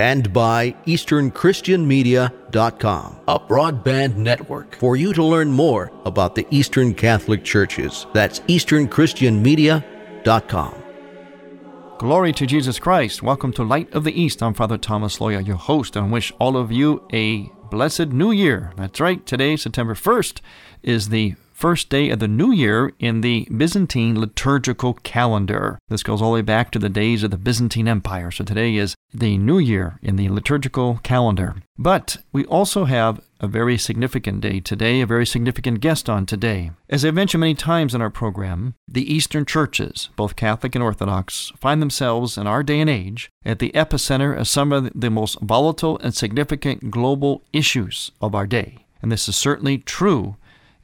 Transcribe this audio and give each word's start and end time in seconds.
and 0.00 0.32
by 0.32 0.74
EasternChristianMedia.com, 0.86 3.20
a 3.28 3.38
broadband 3.38 4.16
network 4.16 4.74
for 4.76 4.96
you 4.96 5.12
to 5.12 5.22
learn 5.22 5.52
more 5.52 5.92
about 6.06 6.34
the 6.34 6.46
Eastern 6.50 6.94
Catholic 6.94 7.44
Churches. 7.44 8.06
That's 8.14 8.40
EasternChristianMedia.com. 8.40 10.74
Glory 11.98 12.32
to 12.32 12.46
Jesus 12.46 12.78
Christ. 12.78 13.22
Welcome 13.22 13.52
to 13.52 13.62
Light 13.62 13.92
of 13.92 14.04
the 14.04 14.18
East. 14.18 14.42
I'm 14.42 14.54
Father 14.54 14.78
Thomas 14.78 15.18
Loya, 15.18 15.46
your 15.46 15.56
host, 15.56 15.96
and 15.96 16.10
wish 16.10 16.32
all 16.40 16.56
of 16.56 16.72
you 16.72 17.06
a 17.12 17.42
blessed 17.70 18.08
new 18.08 18.30
year. 18.30 18.72
That's 18.76 19.00
right. 19.00 19.26
Today, 19.26 19.54
September 19.56 19.92
1st, 19.92 20.40
is 20.82 21.10
the 21.10 21.34
first 21.60 21.90
day 21.90 22.08
of 22.08 22.18
the 22.20 22.26
new 22.26 22.50
year 22.50 22.90
in 22.98 23.20
the 23.20 23.46
Byzantine 23.54 24.18
liturgical 24.18 24.94
calendar. 24.94 25.78
This 25.88 26.02
goes 26.02 26.22
all 26.22 26.30
the 26.30 26.36
way 26.36 26.42
back 26.42 26.70
to 26.70 26.78
the 26.78 26.88
days 26.88 27.22
of 27.22 27.30
the 27.30 27.36
Byzantine 27.36 27.86
Empire. 27.86 28.30
So 28.30 28.44
today 28.44 28.76
is 28.76 28.94
the 29.12 29.36
new 29.36 29.58
year 29.58 29.98
in 30.02 30.16
the 30.16 30.30
liturgical 30.30 31.00
calendar. 31.02 31.56
But 31.78 32.16
we 32.32 32.46
also 32.46 32.86
have 32.86 33.20
a 33.40 33.46
very 33.46 33.76
significant 33.76 34.40
day 34.40 34.60
today, 34.60 35.02
a 35.02 35.06
very 35.06 35.26
significant 35.26 35.80
guest 35.80 36.08
on 36.08 36.24
today. 36.24 36.70
As 36.88 37.04
I've 37.04 37.12
mentioned 37.12 37.42
many 37.42 37.54
times 37.54 37.94
in 37.94 38.00
our 38.00 38.08
program, 38.08 38.74
the 38.88 39.12
Eastern 39.12 39.44
churches, 39.44 40.08
both 40.16 40.36
Catholic 40.36 40.74
and 40.74 40.82
Orthodox, 40.82 41.52
find 41.58 41.82
themselves 41.82 42.38
in 42.38 42.46
our 42.46 42.62
day 42.62 42.80
and 42.80 42.88
age 42.88 43.28
at 43.44 43.58
the 43.58 43.70
epicenter 43.74 44.34
of 44.34 44.48
some 44.48 44.72
of 44.72 44.90
the 44.94 45.10
most 45.10 45.38
volatile 45.42 45.98
and 45.98 46.14
significant 46.14 46.90
global 46.90 47.42
issues 47.52 48.12
of 48.22 48.34
our 48.34 48.46
day. 48.46 48.86
And 49.02 49.12
this 49.12 49.28
is 49.28 49.36
certainly 49.36 49.76
true 49.76 50.36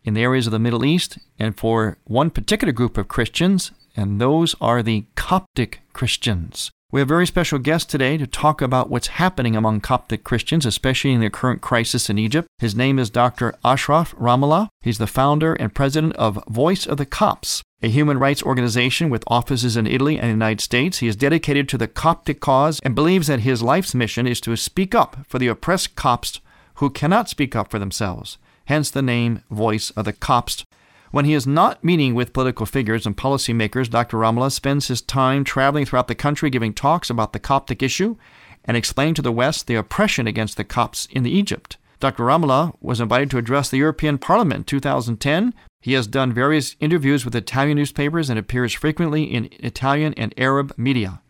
in 0.07 0.15
the 0.15 0.23
areas 0.23 0.47
of 0.47 0.53
the 0.53 0.59
Middle 0.59 0.85
East 0.85 1.19
and 1.39 1.59
for 1.59 1.99
one 2.05 2.31
particular 2.31 2.73
group 2.73 2.97
of 2.97 3.09
Christians, 3.09 3.73
and 3.97 4.21
those 4.21 4.55
are 4.61 4.83
the 4.83 5.05
Coptic 5.17 5.81
Christians. 5.93 6.71
We 6.93 7.01
have 7.01 7.09
a 7.09 7.15
very 7.15 7.27
special 7.27 7.59
guest 7.59 7.91
today 7.91 8.17
to 8.17 8.29
talk 8.29 8.63
about 8.63 8.89
what's 8.89 9.09
happening 9.09 9.57
among 9.57 9.81
Coptic 9.81 10.23
Christians, 10.23 10.65
especially 10.65 11.13
in 11.13 11.21
the 11.21 11.29
current 11.29 11.61
crisis 11.61 12.09
in 12.09 12.17
Egypt. 12.17 12.47
His 12.61 12.77
name 12.77 13.01
is 13.01 13.11
Dr. 13.11 13.57
Ashraf 13.65 14.15
Ramelah. 14.15 14.69
He's 14.81 14.99
the 14.99 15.09
founder 15.09 15.55
and 15.55 15.75
president 15.75 16.15
of 16.15 16.43
Voice 16.49 16.87
of 16.87 16.97
the 16.97 17.05
Copts, 17.05 17.63
a 17.83 17.89
human 17.89 18.19
rights 18.19 18.43
organization 18.45 19.11
with 19.11 19.25
offices 19.27 19.77
in 19.77 19.89
Italy 19.89 20.17
and 20.17 20.27
the 20.27 20.29
United 20.29 20.61
States. 20.61 20.99
He 20.99 21.09
is 21.09 21.17
dedicated 21.17 21.69
to 21.71 21.79
the 21.79 21.89
Coptic 21.89 22.39
cause 22.39 22.79
and 22.85 22.95
believes 22.95 23.27
that 23.27 23.41
his 23.41 23.63
life's 23.63 23.95
mission 23.95 24.29
is 24.29 24.41
to 24.43 24.55
speak 24.57 24.95
up 24.95 25.27
for 25.27 25.41
the 25.41 25.49
oppressed 25.49 25.97
Copts 25.97 26.41
who 26.77 26.89
cannot 26.89 27.29
speak 27.29 27.57
up 27.57 27.69
for 27.69 27.81
themselves 27.81 28.39
hence 28.67 28.91
the 28.91 29.03
name 29.03 29.43
Voice 29.51 29.91
of 29.91 30.05
the 30.05 30.13
Copts. 30.13 30.65
When 31.11 31.25
he 31.25 31.35
is 31.35 31.47
not 31.47 31.83
meeting 31.83 32.15
with 32.15 32.33
political 32.33 32.67
figures 32.67 33.07
and 33.07 33.17
policymakers, 33.17 33.89
Dr. 33.91 34.19
Ramelah 34.19 34.53
spends 34.53 34.89
his 34.89 35.01
time 35.01 35.45
traveling 35.45 35.87
throughout 35.87 36.09
the 36.09 36.15
country 36.15 36.51
giving 36.51 36.75
talks 36.75 37.09
about 37.09 37.33
the 37.33 37.39
Coptic 37.39 37.83
issue 37.83 38.17
and 38.65 38.77
explaining 38.77 39.15
to 39.15 39.23
the 39.23 39.33
West 39.33 39.67
the 39.67 39.77
oppression 39.77 40.27
against 40.27 40.57
the 40.57 40.65
Copts 40.65 41.07
in 41.11 41.25
Egypt. 41.25 41.79
Dr. 42.01 42.25
Ramelah 42.25 42.75
was 42.81 43.01
invited 43.01 43.31
to 43.31 43.39
address 43.39 43.71
the 43.71 43.79
European 43.79 44.19
Parliament 44.19 44.59
in 44.59 44.65
2010. 44.65 45.55
He 45.81 45.95
has 45.95 46.07
done 46.07 46.33
various 46.33 46.77
interviews 46.81 47.25
with 47.25 47.35
Italian 47.35 47.79
newspapers 47.79 48.29
and 48.29 48.39
appears 48.39 48.75
frequently 48.75 49.25
in 49.25 49.49
Italian 49.61 50.13
and 50.15 50.35
Arab 50.37 50.75
media. 50.77 51.23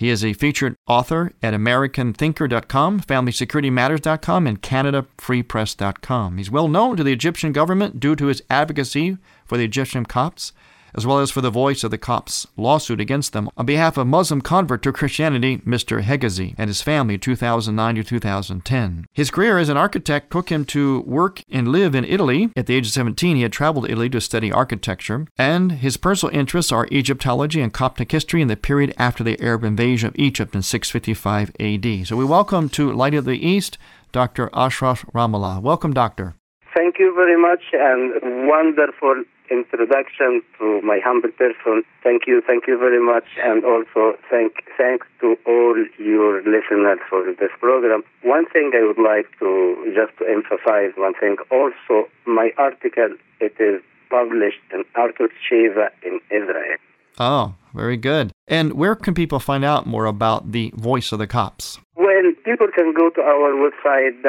He 0.00 0.08
is 0.08 0.24
a 0.24 0.32
featured 0.32 0.76
author 0.86 1.34
at 1.42 1.52
AmericanThinker.com, 1.52 3.00
FamilySecurityMatters.com, 3.00 4.46
and 4.46 4.62
CanadaFreePress.com. 4.62 6.38
He's 6.38 6.50
well 6.50 6.68
known 6.68 6.96
to 6.96 7.04
the 7.04 7.12
Egyptian 7.12 7.52
government 7.52 8.00
due 8.00 8.16
to 8.16 8.24
his 8.28 8.42
advocacy 8.48 9.18
for 9.44 9.58
the 9.58 9.64
Egyptian 9.64 10.06
Copts 10.06 10.54
as 10.94 11.06
well 11.06 11.18
as 11.18 11.30
for 11.30 11.40
the 11.40 11.50
voice 11.50 11.84
of 11.84 11.90
the 11.90 11.98
Copts 11.98 12.46
lawsuit 12.56 13.00
against 13.00 13.32
them 13.32 13.48
on 13.56 13.66
behalf 13.66 13.96
of 13.96 14.06
Muslim 14.06 14.40
convert 14.40 14.82
to 14.82 14.92
Christianity 14.92 15.58
Mr. 15.58 16.02
Hegazi 16.02 16.54
and 16.58 16.68
his 16.68 16.82
family 16.82 17.18
2009 17.18 17.94
to 17.96 18.04
2010. 18.04 19.06
His 19.12 19.30
career 19.30 19.58
as 19.58 19.68
an 19.68 19.76
architect 19.76 20.30
took 20.30 20.50
him 20.50 20.64
to 20.66 21.00
work 21.02 21.42
and 21.50 21.68
live 21.68 21.94
in 21.94 22.04
Italy. 22.04 22.50
At 22.56 22.66
the 22.66 22.74
age 22.74 22.86
of 22.86 22.92
17, 22.92 23.36
he 23.36 23.42
had 23.42 23.52
traveled 23.52 23.86
to 23.86 23.92
Italy 23.92 24.10
to 24.10 24.20
study 24.20 24.52
architecture, 24.52 25.26
and 25.38 25.72
his 25.72 25.96
personal 25.96 26.34
interests 26.34 26.72
are 26.72 26.88
Egyptology 26.92 27.60
and 27.60 27.72
Coptic 27.72 28.12
history 28.12 28.42
in 28.42 28.48
the 28.48 28.56
period 28.56 28.94
after 28.98 29.24
the 29.24 29.40
Arab 29.40 29.64
invasion 29.64 30.08
of 30.08 30.18
Egypt 30.18 30.54
in 30.54 30.62
655 30.62 31.52
AD. 31.60 32.06
So 32.06 32.16
we 32.16 32.24
welcome 32.24 32.68
to 32.70 32.92
Light 32.92 33.14
of 33.14 33.24
the 33.24 33.46
East 33.46 33.78
Dr. 34.12 34.50
Ashraf 34.52 35.04
Ramelah. 35.14 35.62
Welcome, 35.62 35.92
Doctor. 35.92 36.34
Thank 36.76 36.98
you 36.98 37.12
very 37.14 37.40
much 37.40 37.62
and 37.72 38.48
wonderful 38.48 39.24
introduction 39.50 40.42
to 40.58 40.80
my 40.82 41.00
humble 41.04 41.30
person. 41.30 41.82
Thank 42.02 42.26
you, 42.26 42.42
thank 42.46 42.66
you 42.66 42.78
very 42.78 43.04
much, 43.04 43.24
and 43.42 43.64
also 43.64 44.16
thank 44.30 44.64
thanks 44.78 45.06
to 45.20 45.36
all 45.46 45.76
your 45.98 46.38
listeners 46.42 46.98
for 47.08 47.24
this 47.38 47.50
program. 47.60 48.02
One 48.22 48.46
thing 48.46 48.72
I 48.74 48.86
would 48.86 49.02
like 49.02 49.26
to 49.40 49.92
just 49.94 50.16
to 50.18 50.24
emphasize 50.26 50.92
one 50.96 51.14
thing. 51.14 51.36
Also, 51.50 52.08
my 52.26 52.50
article 52.56 53.16
it 53.40 53.54
is 53.58 53.82
published 54.08 54.60
in 54.72 54.84
Arutz 54.96 55.34
Sheva 55.46 55.90
in 56.02 56.20
Israel. 56.30 56.76
Oh, 57.18 57.54
very 57.74 57.96
good. 57.96 58.32
And 58.48 58.72
where 58.74 58.94
can 58.94 59.14
people 59.14 59.40
find 59.40 59.64
out 59.64 59.86
more 59.86 60.06
about 60.06 60.52
the 60.52 60.72
Voice 60.74 61.12
of 61.12 61.18
the 61.18 61.26
Copts? 61.26 61.78
Well, 61.96 62.32
people 62.44 62.68
can 62.74 62.94
go 62.94 63.10
to 63.10 63.20
our 63.20 63.52
website 63.52 64.22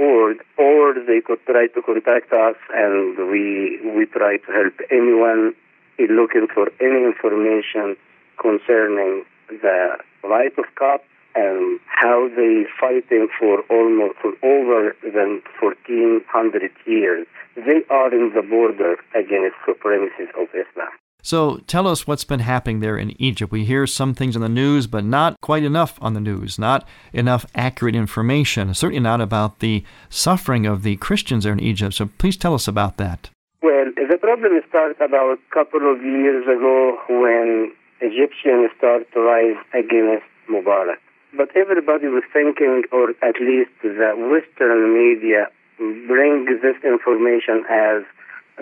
or 0.00 0.94
they 1.06 1.20
could 1.20 1.44
try 1.44 1.66
to 1.66 1.82
contact 1.82 2.32
us 2.32 2.56
and 2.72 3.16
we 3.30 3.78
we 3.96 4.06
try 4.06 4.36
to 4.38 4.52
help 4.52 4.74
anyone 4.90 5.54
looking 5.98 6.46
for 6.52 6.72
any 6.80 7.04
information 7.04 7.96
concerning 8.40 9.24
the 9.48 9.98
right 10.24 10.56
of 10.56 10.64
Copts 10.76 11.04
and 11.34 11.78
how 11.86 12.28
they 12.34 12.64
fighting 12.80 13.28
for 13.38 13.60
almost 13.70 14.16
for 14.20 14.32
over 14.42 14.96
than 15.02 15.42
1400 15.60 16.70
years. 16.86 17.26
They 17.54 17.82
are 17.90 18.12
in 18.12 18.32
the 18.34 18.42
border 18.42 18.96
against 19.14 19.56
supremacy 19.66 20.26
of 20.38 20.48
Islam. 20.54 20.90
So 21.22 21.58
tell 21.66 21.86
us 21.86 22.06
what's 22.06 22.24
been 22.24 22.40
happening 22.40 22.80
there 22.80 22.96
in 22.96 23.20
Egypt. 23.20 23.52
We 23.52 23.64
hear 23.64 23.86
some 23.86 24.14
things 24.14 24.36
in 24.36 24.42
the 24.42 24.48
news, 24.48 24.86
but 24.86 25.04
not 25.04 25.40
quite 25.40 25.64
enough 25.64 25.98
on 26.00 26.14
the 26.14 26.20
news, 26.20 26.58
not 26.58 26.86
enough 27.12 27.46
accurate 27.54 27.94
information, 27.94 28.72
certainly 28.74 29.00
not 29.00 29.20
about 29.20 29.60
the 29.60 29.84
suffering 30.08 30.66
of 30.66 30.82
the 30.82 30.96
Christians 30.96 31.44
there 31.44 31.52
in 31.52 31.60
Egypt. 31.60 31.94
So 31.94 32.10
please 32.18 32.36
tell 32.36 32.54
us 32.54 32.66
about 32.68 32.96
that. 32.96 33.30
Well, 33.62 33.86
the 33.96 34.18
problem 34.18 34.60
started 34.68 34.96
about 35.00 35.38
a 35.38 35.54
couple 35.54 35.90
of 35.92 36.02
years 36.02 36.44
ago 36.44 36.98
when 37.08 37.72
Egyptians 38.00 38.70
started 38.78 39.06
to 39.12 39.20
rise 39.20 39.56
against 39.74 40.24
Mubarak. 40.48 40.96
But 41.36 41.54
everybody 41.54 42.08
was 42.08 42.24
thinking, 42.32 42.82
or 42.90 43.10
at 43.22 43.36
least 43.40 43.70
the 43.82 43.92
Western 44.16 44.94
media, 44.94 45.46
bring 45.78 46.46
this 46.62 46.76
information 46.82 47.64
as 47.70 48.02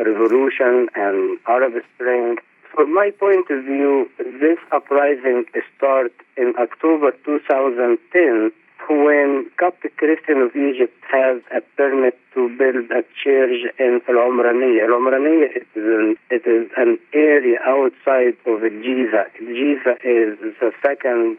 revolution 0.04 0.88
and 0.94 1.38
Arab 1.46 1.74
Spring. 1.94 2.36
From 2.74 2.94
my 2.94 3.10
point 3.18 3.50
of 3.50 3.64
view, 3.64 4.08
this 4.18 4.58
uprising 4.70 5.44
started 5.76 6.12
in 6.36 6.54
October 6.58 7.12
2010 7.24 8.52
when 8.88 9.50
Coptic 9.58 9.96
Christian 9.96 10.38
of 10.38 10.56
Egypt 10.56 10.94
has 11.10 11.42
a 11.54 11.60
permit 11.76 12.18
to 12.34 12.48
build 12.56 12.90
a 12.90 13.02
church 13.22 13.68
in 13.78 14.00
Al 14.08 14.14
Umraniya. 14.14 14.88
Al 14.88 14.96
Umraniya 14.96 15.56
is 15.56 15.66
an, 15.74 16.16
it 16.30 16.46
is 16.46 16.70
an 16.76 16.98
area 17.12 17.58
outside 17.66 18.36
of 18.46 18.60
Giza. 18.62 19.26
Giza 19.38 19.94
is 20.04 20.38
the 20.60 20.72
second 20.82 21.36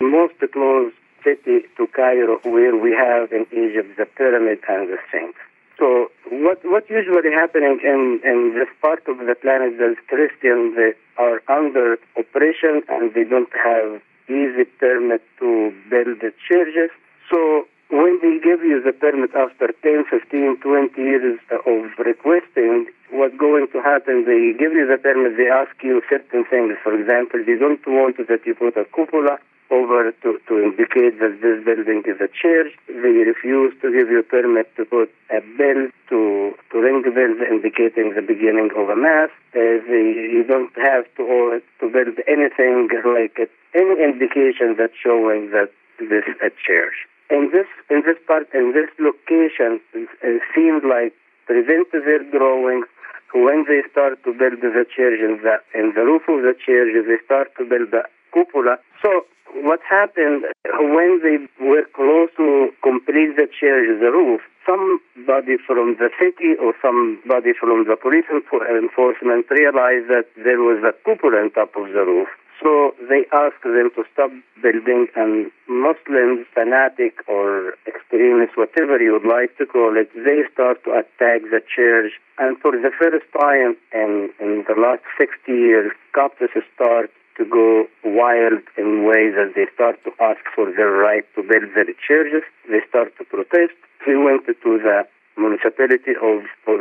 most 0.00 0.34
close 0.52 0.92
city 1.24 1.62
to 1.76 1.86
Cairo, 1.88 2.38
where 2.44 2.76
we 2.76 2.92
have 2.92 3.32
in 3.32 3.46
Egypt 3.52 3.96
the 3.96 4.06
pyramid 4.06 4.60
and 4.68 4.88
the 4.88 4.98
Sphinx. 5.08 5.34
So 5.82 6.06
what 6.30 6.62
what 6.62 6.88
usually 6.88 7.34
happening 7.34 7.82
in, 7.82 8.22
in 8.22 8.54
this 8.54 8.70
part 8.80 9.02
of 9.10 9.18
the 9.18 9.34
planet 9.34 9.74
is 9.82 9.98
Christians 10.06 10.78
they 10.78 10.94
are 11.18 11.42
under 11.50 11.98
oppression 12.14 12.86
and 12.86 13.10
they 13.14 13.24
don't 13.24 13.50
have 13.50 14.00
easy 14.30 14.62
permit 14.78 15.22
to 15.40 15.74
build 15.90 16.22
the 16.22 16.30
churches. 16.46 16.94
So 17.26 17.66
when 17.90 18.22
they 18.22 18.38
give 18.38 18.62
you 18.62 18.78
the 18.78 18.92
permit 18.94 19.34
after 19.34 19.74
10, 19.82 20.06
15, 20.06 20.62
20 20.62 21.02
years 21.02 21.40
of 21.50 21.90
requesting, 21.98 22.86
what's 23.10 23.36
going 23.36 23.66
to 23.74 23.82
happen, 23.82 24.22
they 24.22 24.54
give 24.54 24.70
you 24.78 24.86
the 24.86 25.02
permit, 25.02 25.36
they 25.36 25.50
ask 25.50 25.74
you 25.82 26.00
certain 26.08 26.46
things. 26.46 26.78
For 26.86 26.94
example, 26.94 27.42
they 27.42 27.58
don't 27.58 27.82
want 27.90 28.22
that 28.22 28.46
you 28.46 28.54
put 28.54 28.78
a 28.78 28.86
cupola 28.86 29.42
over 29.72 30.12
to, 30.12 30.36
to 30.46 30.54
indicate 30.60 31.16
that 31.18 31.40
this 31.40 31.64
building 31.64 32.04
is 32.04 32.20
a 32.20 32.28
church. 32.28 32.76
They 32.86 33.24
refuse 33.24 33.72
to 33.80 33.88
give 33.88 34.12
you 34.12 34.22
permit 34.22 34.68
to 34.76 34.84
put 34.84 35.08
a 35.32 35.40
bell 35.56 35.88
to, 36.12 36.52
to 36.52 36.76
ring 36.76 37.00
the 37.00 37.10
bell 37.10 37.32
indicating 37.48 38.12
the 38.12 38.20
beginning 38.20 38.68
of 38.76 38.92
a 38.92 38.96
mass. 38.96 39.32
Uh, 39.56 39.80
they, 39.88 40.28
you 40.36 40.44
don't 40.46 40.72
have 40.76 41.08
to, 41.16 41.60
to 41.80 41.84
build 41.88 42.20
anything 42.28 42.92
like 43.08 43.40
it, 43.40 43.50
any 43.74 43.96
indication 43.96 44.76
that's 44.76 44.96
showing 45.00 45.50
that 45.56 45.72
this 45.98 46.24
is 46.28 46.36
a 46.44 46.52
church. 46.60 47.08
In 47.32 47.48
this, 47.48 47.66
in 47.88 48.04
this 48.04 48.20
part, 48.28 48.52
in 48.52 48.76
this 48.76 48.92
location, 49.00 49.80
it 49.96 50.42
seemed 50.54 50.84
like 50.84 51.16
present 51.48 51.88
their 51.92 52.22
drawings 52.28 52.86
when 53.32 53.64
they 53.64 53.80
start 53.90 54.22
to 54.24 54.32
build 54.36 54.60
the 54.60 54.84
church 54.94 55.20
in 55.20 55.40
the, 55.40 55.56
in 55.72 55.92
the 55.96 56.04
roof 56.04 56.22
of 56.28 56.44
the 56.44 56.52
church, 56.52 56.92
they 56.92 57.16
start 57.24 57.48
to 57.56 57.64
build 57.64 57.90
the 57.90 58.04
cupola. 58.32 58.76
So 59.02 59.24
what 59.62 59.80
happened 59.88 60.44
when 60.64 61.20
they 61.22 61.36
were 61.60 61.84
close 61.94 62.30
to 62.36 62.70
complete 62.82 63.36
the 63.36 63.46
church, 63.46 63.86
the 64.00 64.10
roof, 64.10 64.40
somebody 64.66 65.56
from 65.66 65.96
the 65.98 66.08
city 66.18 66.56
or 66.56 66.72
somebody 66.80 67.52
from 67.52 67.84
the 67.84 67.96
police 67.96 68.26
enforcement 68.32 69.46
realized 69.50 70.08
that 70.08 70.26
there 70.36 70.60
was 70.60 70.82
a 70.82 70.96
cupola 71.04 71.44
on 71.44 71.50
top 71.52 71.76
of 71.76 71.92
the 71.92 72.04
roof. 72.04 72.28
So 72.62 72.94
they 73.10 73.26
asked 73.32 73.64
them 73.64 73.90
to 73.96 74.04
stop 74.12 74.30
building, 74.62 75.08
and 75.16 75.50
Muslims, 75.66 76.46
fanatic 76.54 77.18
or 77.26 77.74
extremists, 77.88 78.56
whatever 78.56 79.02
you 79.02 79.18
would 79.18 79.26
like 79.26 79.58
to 79.58 79.66
call 79.66 79.96
it, 79.98 80.08
they 80.14 80.46
start 80.52 80.78
to 80.84 80.92
attack 80.92 81.42
the 81.50 81.60
church. 81.66 82.12
And 82.38 82.56
for 82.58 82.70
the 82.70 82.92
first 82.94 83.26
time 83.34 83.74
in, 83.92 84.30
in 84.38 84.64
the 84.68 84.78
last 84.78 85.02
60 85.18 85.50
years, 85.50 85.90
Copts 86.14 86.38
start 86.74 87.10
to 87.36 87.44
go 87.44 87.86
wild 88.04 88.62
in 88.76 89.04
ways 89.06 89.34
that 89.34 89.52
they 89.56 89.66
start 89.74 89.96
to 90.04 90.10
ask 90.20 90.40
for 90.54 90.70
their 90.76 90.92
right 90.92 91.24
to 91.34 91.42
build 91.42 91.72
their 91.74 91.88
churches. 92.06 92.42
They 92.68 92.80
start 92.88 93.16
to 93.18 93.24
protest. 93.24 93.74
We 94.06 94.16
went 94.18 94.46
to 94.46 94.54
the 94.62 95.06
municipality 95.36 96.12
of, 96.20 96.44
of 96.68 96.80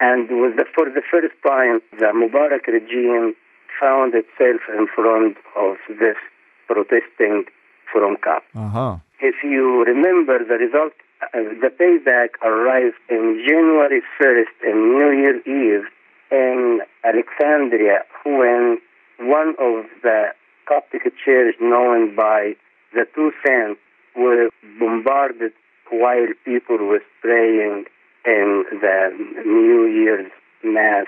and 0.00 0.30
was 0.30 0.54
the, 0.56 0.64
for 0.74 0.86
the 0.88 1.02
first 1.10 1.34
time 1.46 1.80
the 1.98 2.08
Mubarak 2.16 2.66
regime 2.66 3.34
found 3.78 4.14
itself 4.14 4.60
in 4.72 4.86
front 4.94 5.36
of 5.56 5.76
this 6.00 6.16
protesting 6.66 7.44
from 7.92 8.16
COP. 8.22 8.42
Uh-huh. 8.54 8.96
If 9.20 9.36
you 9.44 9.84
remember 9.84 10.38
the 10.44 10.54
result, 10.54 10.92
uh, 11.22 11.44
the 11.60 11.68
payback 11.68 12.40
arrived 12.42 12.96
in 13.10 13.44
January 13.46 14.00
1st, 14.20 14.56
in 14.64 14.76
New 14.96 15.10
Year 15.20 15.36
Eve, 15.44 15.86
in 16.30 16.80
Alexandria, 17.04 18.04
when 18.24 18.78
one 19.20 19.54
of 19.58 19.84
the 20.02 20.32
Coptic 20.66 21.02
churches 21.24 21.56
known 21.60 22.14
by 22.14 22.54
the 22.94 23.04
two 23.14 23.32
saints 23.44 23.80
were 24.16 24.50
bombarded 24.78 25.52
while 25.90 26.28
people 26.44 26.78
were 26.78 27.02
praying 27.20 27.84
in 28.24 28.64
the 28.70 29.42
New 29.44 29.86
Year's 29.86 30.30
Mass 30.62 31.06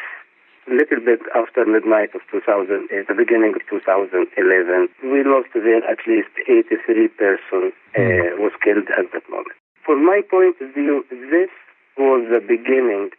a 0.68 0.74
little 0.74 1.00
bit 1.04 1.20
after 1.34 1.66
midnight 1.66 2.14
of 2.14 2.20
2000, 2.30 2.46
uh, 2.46 3.02
the 3.08 3.14
beginning 3.14 3.54
of 3.54 3.62
2011. 3.68 4.88
We 5.02 5.24
lost 5.24 5.50
there 5.54 5.82
at 5.82 5.98
least 6.06 6.30
83 6.46 7.08
persons 7.18 7.74
uh, 7.94 7.98
hmm. 7.98 8.42
was 8.42 8.52
killed 8.62 8.86
at 8.94 9.10
that 9.12 9.26
moment. 9.30 9.58
From 9.84 10.06
my 10.06 10.22
point 10.28 10.56
of 10.60 10.72
view, 10.74 11.04
this 11.10 11.50
was 11.98 12.26
the 12.30 12.40
beginning 12.40 13.10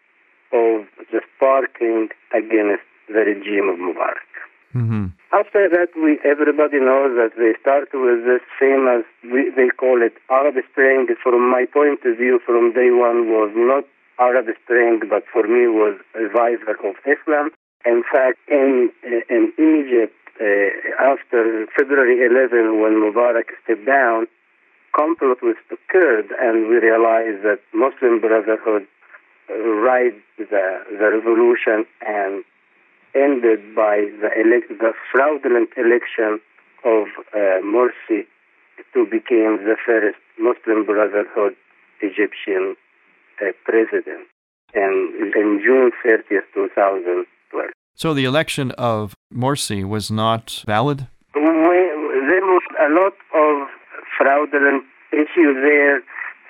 of 0.55 0.87
the 1.11 1.19
sparking 1.35 2.09
against 2.31 2.87
the 3.07 3.27
regime 3.27 3.67
of 3.67 3.75
Mubarak. 3.75 4.23
Mm-hmm. 4.75 5.13
After 5.31 5.69
that, 5.69 5.93
we 5.93 6.17
everybody 6.25 6.81
knows 6.81 7.13
that 7.13 7.37
they 7.37 7.53
start 7.61 7.89
with 7.93 8.25
this 8.25 8.41
famous, 8.57 9.05
we, 9.21 9.53
they 9.53 9.69
call 9.69 10.01
it 10.01 10.13
Arab 10.29 10.55
Spring. 10.71 11.05
From 11.21 11.49
my 11.49 11.65
point 11.71 12.01
of 12.05 12.17
view, 12.17 12.41
from 12.45 12.73
day 12.73 12.89
one, 12.89 13.29
was 13.29 13.53
not 13.53 13.85
Arab 14.19 14.47
Spring, 14.65 15.01
but 15.07 15.23
for 15.31 15.43
me 15.43 15.69
was 15.69 15.97
revival 16.15 16.73
of 16.89 16.95
Islam. 17.05 17.51
In 17.85 18.01
fact, 18.01 18.39
in 18.49 18.89
in 19.29 19.53
Egypt, 19.61 20.17
uh, 20.41 20.73
after 20.97 21.67
February 21.77 22.25
11, 22.25 22.81
when 22.81 22.97
Mubarak 22.97 23.53
stepped 23.63 23.85
down, 23.85 24.25
complot 24.97 25.41
was 25.43 25.57
occurred, 25.69 26.33
and 26.41 26.69
we 26.69 26.77
realized 26.81 27.45
that 27.45 27.59
Muslim 27.73 28.21
Brotherhood 28.21 28.87
uh, 29.49 29.53
ride 29.85 30.17
the 30.37 30.65
the 30.97 31.07
revolution 31.13 31.85
and 32.01 32.43
ended 33.15 33.75
by 33.75 34.09
the, 34.21 34.29
elect, 34.39 34.69
the 34.69 34.93
fraudulent 35.11 35.69
election 35.77 36.39
of 36.83 37.07
uh, 37.33 37.61
Morsi 37.63 38.25
to 38.93 39.05
become 39.05 39.63
the 39.63 39.75
first 39.85 40.17
Muslim 40.39 40.85
Brotherhood 40.85 41.55
Egyptian 42.01 42.75
uh, 43.41 43.51
president 43.65 44.27
in, 44.73 45.31
in 45.35 45.61
June 45.63 45.91
30th, 46.05 46.47
2012. 46.53 47.69
So 47.95 48.13
the 48.13 48.25
election 48.25 48.71
of 48.71 49.15
Morsi 49.33 49.85
was 49.87 50.09
not 50.09 50.63
valid? 50.65 51.07
We, 51.35 51.41
there 51.41 52.45
was 52.45 52.63
a 52.81 52.89
lot 52.89 53.13
of 53.35 53.67
fraudulent 54.17 54.83
issues 55.11 55.55
there. 55.61 55.97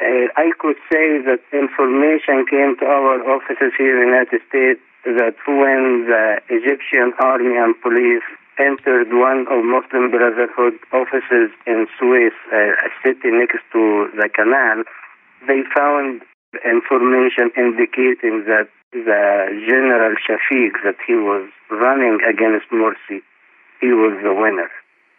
Uh, 0.01 0.27
I 0.35 0.51
could 0.59 0.77
say 0.91 1.19
that 1.27 1.39
information 1.51 2.45
came 2.49 2.75
to 2.79 2.85
our 2.85 3.19
offices 3.29 3.73
here 3.77 4.01
in 4.01 4.09
the 4.09 4.15
United 4.15 4.41
States 4.49 4.79
that 5.05 5.35
when 5.47 6.07
the 6.07 6.39
Egyptian 6.49 7.13
army 7.19 7.57
and 7.57 7.75
police 7.81 8.23
entered 8.59 9.09
one 9.11 9.45
of 9.49 9.65
Muslim 9.65 10.11
Brotherhood 10.11 10.73
offices 10.93 11.49
in 11.65 11.87
Suez, 11.99 12.33
a 12.53 12.89
city 13.03 13.31
next 13.31 13.63
to 13.73 14.09
the 14.15 14.29
canal, 14.29 14.83
they 15.47 15.61
found 15.75 16.21
information 16.63 17.51
indicating 17.57 18.45
that 18.45 18.69
the 18.91 19.65
General 19.67 20.15
Shafiq 20.21 20.71
that 20.83 20.97
he 21.05 21.15
was 21.15 21.49
running 21.71 22.19
against 22.29 22.69
Morsi, 22.71 23.21
he 23.81 23.87
was 23.87 24.19
the 24.23 24.33
winner. 24.33 24.69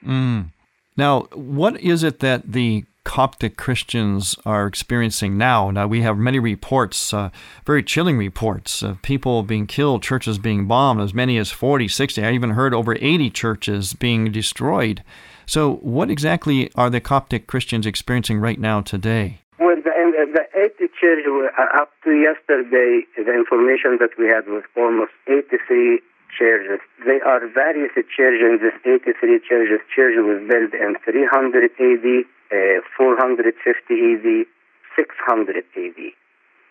Mm. 0.06 0.50
Now, 0.96 1.22
what 1.34 1.80
is 1.80 2.04
it 2.04 2.20
that 2.20 2.52
the 2.52 2.84
Coptic 3.04 3.56
Christians 3.56 4.36
are 4.44 4.66
experiencing 4.66 5.38
now. 5.38 5.70
Now, 5.70 5.86
we 5.86 6.00
have 6.00 6.16
many 6.16 6.38
reports, 6.38 7.12
uh, 7.12 7.30
very 7.66 7.82
chilling 7.82 8.16
reports, 8.18 8.82
of 8.82 9.00
people 9.02 9.42
being 9.42 9.66
killed, 9.66 10.02
churches 10.02 10.38
being 10.38 10.66
bombed, 10.66 11.00
as 11.00 11.14
many 11.14 11.38
as 11.38 11.50
40, 11.50 11.86
60. 11.86 12.24
I 12.24 12.32
even 12.32 12.50
heard 12.50 12.74
over 12.74 12.96
80 12.98 13.30
churches 13.30 13.92
being 13.92 14.32
destroyed. 14.32 15.02
So, 15.46 15.76
what 15.76 16.10
exactly 16.10 16.70
are 16.74 16.88
the 16.88 17.00
Coptic 17.00 17.46
Christians 17.46 17.86
experiencing 17.86 18.40
right 18.40 18.58
now 18.58 18.80
today? 18.80 19.40
Well, 19.60 19.76
the, 19.76 19.92
the 20.32 20.44
80 20.58 20.92
churches, 20.98 21.26
uh, 21.58 21.82
up 21.82 21.90
to 22.04 22.10
yesterday, 22.10 23.02
the 23.16 23.34
information 23.34 23.98
that 24.00 24.10
we 24.18 24.26
had 24.28 24.46
was 24.48 24.64
almost 24.76 25.12
83 25.28 26.00
churches. 26.36 26.80
They 27.06 27.20
are 27.20 27.46
various 27.48 27.92
churches. 28.16 28.60
These 28.60 28.98
83 29.04 29.40
churches. 29.46 29.80
Church 29.94 30.14
was 30.18 30.42
built 30.48 30.74
in 30.74 30.96
300 31.04 31.70
AD, 31.78 32.06
uh, 32.54 32.78
450 32.96 33.50
AD, 33.50 34.46
600 34.94 35.56
AD. 35.58 36.00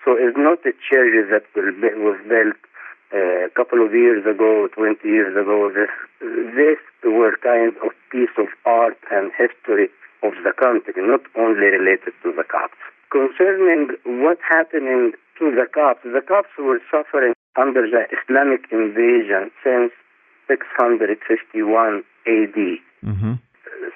So 0.04 0.16
it's 0.16 0.38
not 0.38 0.60
a 0.63 0.72
church 0.80 1.28
that 1.32 1.44
was 1.56 2.18
built 2.28 2.60
uh, 3.12 3.48
a 3.48 3.52
couple 3.56 3.84
of 3.86 3.92
years 3.92 4.24
ago, 4.25 4.68
20 4.75 5.04
years 5.04 5.36
ago. 5.36 5.72
This, 5.75 5.92
this 6.56 6.80
were 7.04 7.36
kind 7.44 7.75
of 7.84 7.92
piece 8.12 8.32
of 8.38 8.48
art 8.66 8.98
and 9.12 9.32
history 9.36 9.90
of 10.24 10.34
the 10.44 10.54
country, 10.56 10.94
not 10.98 11.22
only 11.36 11.68
related 11.68 12.16
to 12.24 12.32
the 12.32 12.44
Copts. 12.48 12.80
Concerning 13.12 13.92
what 14.24 14.40
happening 14.40 15.12
to 15.40 15.52
the 15.52 15.68
Copts, 15.68 16.04
the 16.04 16.24
Copts 16.25 16.56
were 16.58 16.80
suffering 16.90 17.34
under 17.60 17.84
the 17.84 18.08
Islamic 18.12 18.72
invasion 18.72 19.52
since 19.63 19.92
651 20.48 22.04
AD. 22.28 22.58
Mm-hmm 23.04 23.34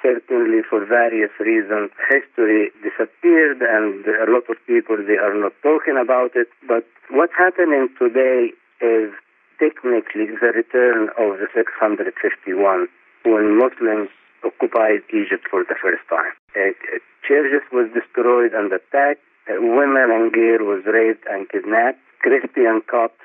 certainly 0.01 0.61
for 0.67 0.85
various 0.85 1.31
reasons, 1.39 1.91
history 2.09 2.71
disappeared 2.83 3.61
and 3.61 4.05
a 4.05 4.29
lot 4.29 4.49
of 4.49 4.57
people, 4.65 4.97
they 4.97 5.17
are 5.17 5.35
not 5.35 5.53
talking 5.63 5.97
about 5.97 6.35
it. 6.35 6.47
But 6.67 6.85
what's 7.09 7.35
happening 7.37 7.89
today 7.97 8.51
is 8.81 9.11
technically 9.59 10.29
the 10.29 10.51
return 10.53 11.09
of 11.17 11.39
the 11.39 11.47
651 11.53 12.87
when 13.25 13.57
Muslims 13.57 14.09
occupied 14.45 15.01
Egypt 15.09 15.47
for 15.49 15.63
the 15.63 15.75
first 15.81 16.03
time. 16.09 16.31
uh, 16.55 16.99
churches 17.27 17.65
was 17.71 17.89
destroyed 17.93 18.53
and 18.53 18.71
attacked. 18.71 19.21
Uh, 19.49 19.59
women 19.59 20.11
and 20.11 20.31
girls 20.31 20.63
was 20.63 20.83
raped 20.85 21.25
and 21.29 21.49
kidnapped. 21.49 21.99
Christian 22.21 22.81
Copts, 22.89 23.19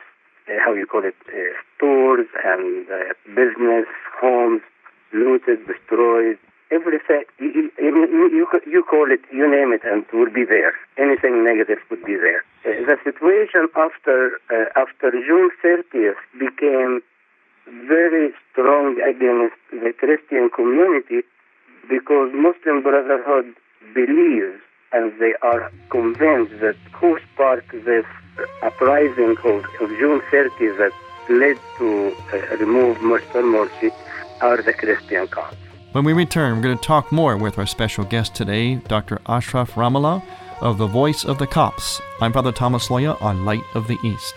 uh, 0.49 0.59
how 0.65 0.73
you 0.75 0.87
call 0.87 1.05
it, 1.05 1.15
stores 1.77 2.27
and 2.45 2.87
business, 3.35 3.87
homes 4.21 4.63
looted, 5.13 5.67
destroyed. 5.67 6.39
Everything 6.73 7.25
you, 7.39 7.71
you, 7.79 8.49
you, 8.67 8.83
call 8.83 9.13
it, 9.13 9.21
you 9.31 9.51
name 9.51 9.73
it, 9.73 9.83
and 9.85 10.05
it 10.05 10.15
would 10.15 10.33
be 10.33 10.45
there. 10.45 10.73
Anything 10.97 11.45
negative 11.45 11.79
would 11.91 12.03
be 12.05 12.17
there. 12.17 12.43
Uh, 12.65 12.87
the 12.87 12.97
situation 13.05 13.69
after 13.77 14.41
uh, 14.51 14.81
after 14.81 15.11
June 15.11 15.51
30th 15.63 16.17
became 16.39 17.03
very 17.87 18.33
strong 18.51 18.99
against 19.03 19.57
the 19.71 19.93
Christian 19.99 20.49
community 20.49 21.21
because 21.89 22.33
Muslim 22.33 22.83
Brotherhood 22.83 23.55
believes 23.95 24.61
and 24.93 25.13
they 25.19 25.35
are 25.43 25.71
convinced 25.91 26.59
that 26.61 26.77
who 26.93 27.19
sparked 27.33 27.73
this 27.85 28.07
uprising 28.63 29.37
of, 29.45 29.65
of 29.81 29.89
June 29.99 30.21
30th 30.31 30.79
that 30.79 30.93
led 31.29 31.59
to 31.79 32.15
uh, 32.33 32.57
remove 32.57 33.01
Muslim 33.03 33.53
Morsi 33.53 33.91
are 34.41 34.61
the 34.63 34.73
Christian 34.73 35.27
Copts. 35.29 35.72
When 35.93 36.05
we 36.05 36.15
return, 36.15 36.57
we're 36.57 36.63
going 36.63 36.79
to 36.79 36.83
talk 36.83 37.13
more 37.13 37.37
with 37.37 37.59
our 37.59 37.67
special 37.67 38.05
guest 38.05 38.35
today, 38.35 38.77
Dr. 38.77 39.21
Ashraf 39.27 39.73
Ramelah 39.73 40.23
of 40.63 40.79
the 40.79 40.87
Voice 40.87 41.23
of 41.23 41.37
the 41.37 41.47
Copts. 41.47 42.01
I'm 42.19 42.33
Father 42.33 42.51
Thomas 42.51 42.89
Loya 42.89 43.21
on 43.21 43.45
Light 43.45 43.63
of 43.75 43.89
the 43.89 43.99
East. 44.03 44.35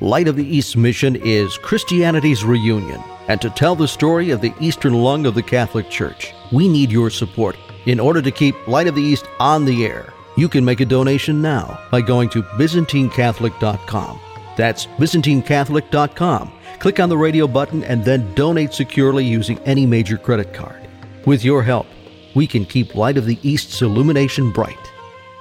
Light 0.00 0.26
of 0.26 0.36
the 0.36 0.56
East 0.56 0.78
mission 0.78 1.16
is 1.16 1.58
Christianity's 1.58 2.44
reunion. 2.44 3.02
And 3.28 3.42
to 3.42 3.50
tell 3.50 3.76
the 3.76 3.86
story 3.86 4.30
of 4.30 4.40
the 4.40 4.54
eastern 4.58 4.94
lung 4.94 5.26
of 5.26 5.34
the 5.34 5.42
Catholic 5.42 5.90
Church, 5.90 6.32
we 6.50 6.66
need 6.66 6.90
your 6.90 7.10
support 7.10 7.58
in 7.84 8.00
order 8.00 8.22
to 8.22 8.30
keep 8.30 8.66
Light 8.66 8.86
of 8.86 8.94
the 8.94 9.02
East 9.02 9.26
on 9.38 9.66
the 9.66 9.84
air. 9.84 10.14
You 10.38 10.48
can 10.48 10.64
make 10.64 10.80
a 10.80 10.86
donation 10.86 11.42
now 11.42 11.78
by 11.90 12.00
going 12.00 12.30
to 12.30 12.42
ByzantineCatholic.com. 12.42 14.18
That's 14.60 14.84
ByzantineCatholic.com. 14.84 16.52
Click 16.80 17.00
on 17.00 17.08
the 17.08 17.16
radio 17.16 17.48
button 17.48 17.82
and 17.82 18.04
then 18.04 18.34
donate 18.34 18.74
securely 18.74 19.24
using 19.24 19.58
any 19.60 19.86
major 19.86 20.18
credit 20.18 20.52
card. 20.52 20.86
With 21.24 21.42
your 21.42 21.62
help, 21.62 21.86
we 22.34 22.46
can 22.46 22.66
keep 22.66 22.94
Light 22.94 23.16
of 23.16 23.24
the 23.24 23.38
East's 23.42 23.80
illumination 23.80 24.52
bright. 24.52 24.76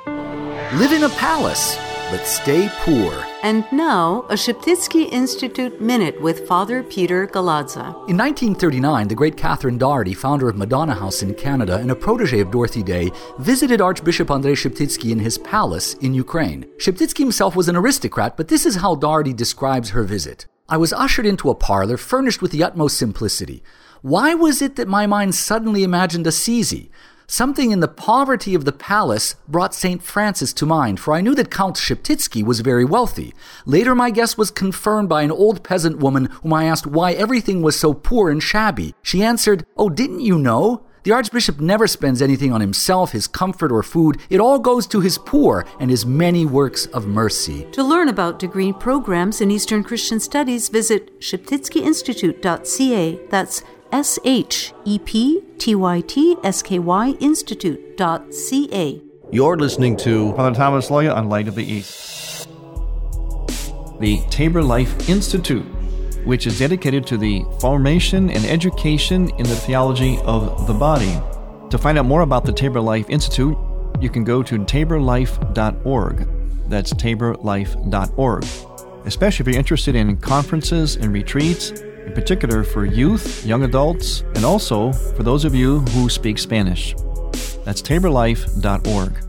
Live 0.05 0.93
in 0.93 1.03
a 1.03 1.09
palace, 1.09 1.77
but 2.09 2.25
stay 2.25 2.69
poor. 2.77 3.28
And 3.41 3.63
now, 3.71 4.25
a 4.27 4.33
Sheptytsky 4.33 5.09
Institute 5.13 5.79
Minute 5.79 6.21
with 6.21 6.45
Father 6.45 6.83
Peter 6.83 7.25
Galadza. 7.25 7.87
In 8.09 8.17
1939, 8.17 9.07
the 9.07 9.15
great 9.15 9.37
Catherine 9.37 9.77
Doherty, 9.77 10.13
founder 10.13 10.49
of 10.49 10.57
Madonna 10.57 10.93
House 10.93 11.23
in 11.23 11.33
Canada 11.33 11.77
and 11.77 11.89
a 11.89 11.95
protege 11.95 12.41
of 12.41 12.51
Dorothy 12.51 12.83
Day, 12.83 13.11
visited 13.37 13.79
Archbishop 13.79 14.29
Andrei 14.29 14.55
Sheptytsky 14.55 15.11
in 15.11 15.19
his 15.19 15.37
palace 15.37 15.93
in 15.95 16.13
Ukraine. 16.13 16.65
Sheptytsky 16.79 17.19
himself 17.19 17.55
was 17.55 17.69
an 17.69 17.77
aristocrat, 17.77 18.35
but 18.35 18.49
this 18.49 18.65
is 18.65 18.75
how 18.75 18.95
Doherty 18.95 19.31
describes 19.31 19.91
her 19.91 20.03
visit. 20.03 20.45
I 20.67 20.75
was 20.75 20.91
ushered 20.91 21.25
into 21.25 21.49
a 21.49 21.55
parlor 21.55 21.95
furnished 21.95 22.41
with 22.41 22.51
the 22.51 22.63
utmost 22.63 22.97
simplicity. 22.97 23.63
Why 24.01 24.33
was 24.33 24.61
it 24.61 24.75
that 24.75 24.87
my 24.89 25.07
mind 25.07 25.33
suddenly 25.33 25.83
imagined 25.83 26.27
Assisi? 26.27 26.91
Something 27.31 27.69
in 27.69 27.79
the 27.79 27.87
poverty 27.87 28.55
of 28.55 28.65
the 28.65 28.71
palace 28.71 29.35
brought 29.47 29.75
St. 29.75 30.01
Francis 30.01 30.51
to 30.53 30.65
mind, 30.65 30.99
for 30.99 31.13
I 31.13 31.21
knew 31.21 31.35
that 31.35 31.51
Count 31.51 31.75
Sheptytsky 31.75 32.43
was 32.43 32.61
very 32.61 32.83
wealthy. 32.83 33.35
Later, 33.67 33.93
my 33.93 34.09
guess 34.09 34.35
was 34.35 34.49
confirmed 34.49 35.09
by 35.09 35.21
an 35.21 35.29
old 35.29 35.63
peasant 35.63 35.99
woman 35.99 36.25
whom 36.41 36.53
I 36.53 36.65
asked 36.65 36.87
why 36.87 37.11
everything 37.11 37.61
was 37.61 37.79
so 37.79 37.93
poor 37.93 38.31
and 38.31 38.41
shabby. 38.41 38.95
She 39.03 39.21
answered, 39.21 39.63
Oh, 39.77 39.89
didn't 39.89 40.21
you 40.21 40.39
know? 40.39 40.87
The 41.03 41.11
Archbishop 41.11 41.59
never 41.59 41.85
spends 41.85 42.19
anything 42.19 42.51
on 42.51 42.61
himself, 42.61 43.11
his 43.11 43.27
comfort, 43.27 43.71
or 43.71 43.83
food. 43.83 44.17
It 44.31 44.39
all 44.39 44.57
goes 44.57 44.87
to 44.87 44.99
his 44.99 45.19
poor 45.19 45.67
and 45.79 45.91
his 45.91 46.07
many 46.07 46.47
works 46.47 46.87
of 46.87 47.05
mercy. 47.05 47.67
To 47.73 47.83
learn 47.83 48.09
about 48.09 48.39
degree 48.39 48.73
programs 48.73 49.39
in 49.39 49.51
Eastern 49.51 49.83
Christian 49.83 50.19
Studies, 50.19 50.67
visit 50.67 51.19
sheptytskyinstitute.ca. 51.21 53.19
That's 53.29 53.63
S 53.91 54.19
H 54.23 54.73
E 54.85 54.99
P 54.99 55.41
T 55.57 55.75
Y 55.75 56.01
T 56.01 56.37
S 56.43 56.61
K 56.61 56.79
Y 56.79 57.15
Institute.ca. 57.19 59.01
You're 59.31 59.57
listening 59.57 59.97
to 59.97 60.33
Father 60.33 60.55
Thomas 60.55 60.89
Loya 60.89 61.15
on 61.15 61.29
Light 61.29 61.47
of 61.47 61.55
the 61.55 61.63
East. 61.63 62.47
The 63.99 64.21
Tabor 64.29 64.63
Life 64.63 65.09
Institute, 65.09 65.65
which 66.25 66.47
is 66.47 66.59
dedicated 66.59 67.05
to 67.07 67.17
the 67.17 67.43
formation 67.59 68.29
and 68.29 68.45
education 68.45 69.29
in 69.37 69.43
the 69.45 69.55
theology 69.55 70.19
of 70.23 70.67
the 70.67 70.73
body. 70.73 71.19
To 71.69 71.77
find 71.77 71.97
out 71.97 72.05
more 72.05 72.21
about 72.21 72.45
the 72.45 72.53
Tabor 72.53 72.81
Life 72.81 73.09
Institute, 73.09 73.57
you 73.99 74.09
can 74.09 74.23
go 74.23 74.41
to 74.41 74.57
taborlife.org. 74.57 76.27
That's 76.69 76.93
taborlife.org. 76.93 78.45
Especially 79.05 79.43
if 79.43 79.47
you're 79.47 79.57
interested 79.57 79.95
in 79.95 80.17
conferences 80.17 80.95
and 80.95 81.13
retreats, 81.13 81.71
in 82.09 82.15
particular 82.15 82.63
for 82.63 82.85
youth, 82.85 83.45
young 83.45 83.63
adults, 83.63 84.21
and 84.35 84.43
also 84.43 84.91
for 84.91 85.21
those 85.21 85.45
of 85.45 85.53
you 85.53 85.79
who 85.91 86.09
speak 86.09 86.39
Spanish. 86.39 86.95
That's 87.63 87.83
taborlife.org. 87.83 89.28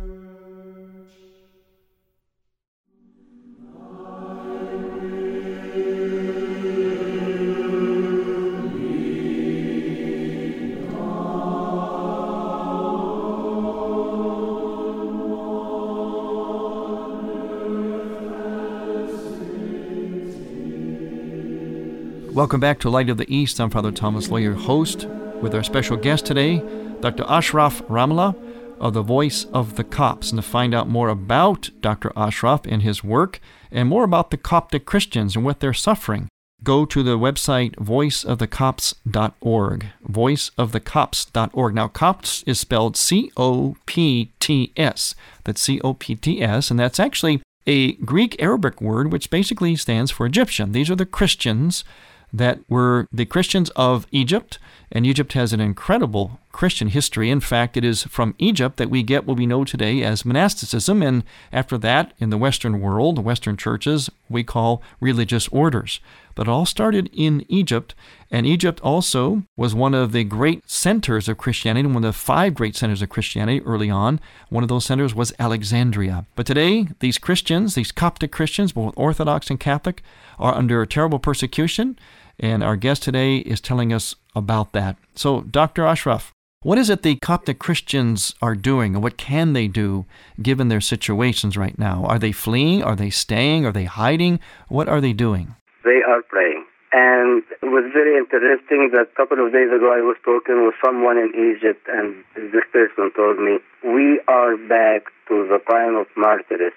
Welcome 22.40 22.58
back 22.58 22.80
to 22.80 22.88
Light 22.88 23.10
of 23.10 23.18
the 23.18 23.30
East. 23.30 23.60
I'm 23.60 23.68
Father 23.68 23.92
Thomas 23.92 24.28
Loya, 24.28 24.54
host, 24.54 25.04
with 25.42 25.54
our 25.54 25.62
special 25.62 25.98
guest 25.98 26.24
today, 26.24 26.62
Dr. 27.02 27.26
Ashraf 27.28 27.82
Ramelah 27.82 28.34
of 28.80 28.94
the 28.94 29.02
Voice 29.02 29.44
of 29.52 29.76
the 29.76 29.84
Copts. 29.84 30.32
And 30.32 30.40
to 30.40 30.48
find 30.48 30.72
out 30.72 30.88
more 30.88 31.10
about 31.10 31.68
Dr. 31.82 32.10
Ashraf 32.16 32.62
and 32.64 32.80
his 32.80 33.04
work, 33.04 33.40
and 33.70 33.90
more 33.90 34.04
about 34.04 34.30
the 34.30 34.38
Coptic 34.38 34.86
Christians 34.86 35.36
and 35.36 35.44
what 35.44 35.60
they're 35.60 35.74
suffering, 35.74 36.28
go 36.64 36.86
to 36.86 37.02
the 37.02 37.18
website 37.18 37.74
voiceofthecopts.org. 37.74 39.86
Voiceofthecopts.org. 40.10 41.74
Now, 41.74 41.88
Copts 41.88 42.42
is 42.44 42.58
spelled 42.58 42.96
C 42.96 43.30
O 43.36 43.76
P 43.84 44.32
T 44.40 44.72
S. 44.78 45.14
That's 45.44 45.60
C 45.60 45.78
O 45.82 45.92
P 45.92 46.14
T 46.14 46.42
S, 46.42 46.70
and 46.70 46.80
that's 46.80 46.98
actually 46.98 47.42
a 47.66 47.92
Greek 47.96 48.42
Arabic 48.42 48.80
word 48.80 49.12
which 49.12 49.28
basically 49.28 49.76
stands 49.76 50.10
for 50.10 50.24
Egyptian. 50.24 50.72
These 50.72 50.90
are 50.90 50.96
the 50.96 51.04
Christians 51.04 51.84
that 52.32 52.60
were 52.68 53.06
the 53.12 53.26
Christians 53.26 53.70
of 53.70 54.06
Egypt, 54.10 54.58
and 54.92 55.06
Egypt 55.06 55.32
has 55.34 55.52
an 55.52 55.60
incredible 55.60 56.40
Christian 56.52 56.88
history. 56.88 57.30
In 57.30 57.40
fact, 57.40 57.76
it 57.76 57.84
is 57.84 58.02
from 58.04 58.34
Egypt 58.38 58.76
that 58.76 58.90
we 58.90 59.02
get 59.02 59.24
what 59.24 59.36
we 59.36 59.46
know 59.46 59.64
today 59.64 60.02
as 60.02 60.24
monasticism, 60.24 61.02
and 61.02 61.22
after 61.52 61.78
that, 61.78 62.12
in 62.18 62.30
the 62.30 62.38
Western 62.38 62.80
world, 62.80 63.16
the 63.16 63.20
Western 63.20 63.56
churches, 63.56 64.10
we 64.28 64.42
call 64.42 64.82
religious 65.00 65.46
orders. 65.48 66.00
But 66.34 66.46
it 66.46 66.50
all 66.50 66.66
started 66.66 67.10
in 67.12 67.44
Egypt, 67.48 67.94
and 68.30 68.46
Egypt 68.46 68.80
also 68.80 69.42
was 69.56 69.74
one 69.74 69.94
of 69.94 70.12
the 70.12 70.24
great 70.24 70.68
centers 70.68 71.28
of 71.28 71.38
Christianity, 71.38 71.86
one 71.86 71.96
of 71.96 72.02
the 72.02 72.12
five 72.12 72.54
great 72.54 72.76
centers 72.76 73.02
of 73.02 73.08
Christianity 73.08 73.60
early 73.62 73.90
on. 73.90 74.20
One 74.48 74.62
of 74.62 74.68
those 74.68 74.84
centers 74.84 75.14
was 75.14 75.32
Alexandria. 75.38 76.26
But 76.36 76.46
today, 76.46 76.88
these 77.00 77.18
Christians, 77.18 77.74
these 77.74 77.92
Coptic 77.92 78.32
Christians, 78.32 78.72
both 78.72 78.94
Orthodox 78.96 79.50
and 79.50 79.60
Catholic, 79.60 80.02
are 80.38 80.54
under 80.54 80.84
terrible 80.86 81.18
persecution. 81.18 81.98
And 82.40 82.64
our 82.64 82.76
guest 82.76 83.02
today 83.02 83.36
is 83.36 83.60
telling 83.60 83.92
us 83.92 84.14
about 84.34 84.72
that. 84.72 84.96
So, 85.14 85.42
Dr. 85.42 85.84
Ashraf, 85.84 86.32
what 86.62 86.78
is 86.78 86.90
it 86.90 87.02
the 87.02 87.16
Coptic 87.16 87.58
Christians 87.58 88.34
are 88.42 88.54
doing, 88.54 88.94
and 88.94 89.02
what 89.02 89.16
can 89.16 89.52
they 89.52 89.68
do 89.68 90.04
given 90.42 90.68
their 90.68 90.80
situations 90.80 91.56
right 91.56 91.78
now? 91.78 92.04
Are 92.06 92.18
they 92.18 92.32
fleeing? 92.32 92.82
Are 92.82 92.96
they 92.96 93.10
staying? 93.10 93.64
Are 93.66 93.72
they 93.72 93.84
hiding? 93.84 94.40
What 94.68 94.88
are 94.88 95.00
they 95.00 95.12
doing? 95.12 95.54
They 95.84 96.00
are 96.06 96.22
praying. 96.28 96.64
And 96.92 97.42
it 97.62 97.66
was 97.66 97.84
very 97.92 98.18
interesting 98.18 98.90
that 98.92 99.08
a 99.12 99.16
couple 99.16 99.44
of 99.44 99.52
days 99.52 99.70
ago 99.70 99.92
I 99.92 100.02
was 100.02 100.16
talking 100.24 100.66
with 100.66 100.74
someone 100.84 101.18
in 101.18 101.30
Egypt, 101.34 101.86
and 101.88 102.24
this 102.34 102.64
person 102.72 103.10
told 103.14 103.38
me, 103.38 103.58
We 103.84 104.20
are 104.28 104.56
back 104.56 105.04
to 105.28 105.46
the 105.48 105.60
time 105.70 105.96
of 105.96 106.06
martyrs, 106.16 106.72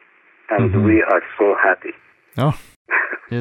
and 0.49 0.71
Mhm. 0.73 0.85
we 0.85 1.01
are 1.03 1.23
so 1.37 1.55
happy. 1.55 1.93
Oh, 2.37 2.53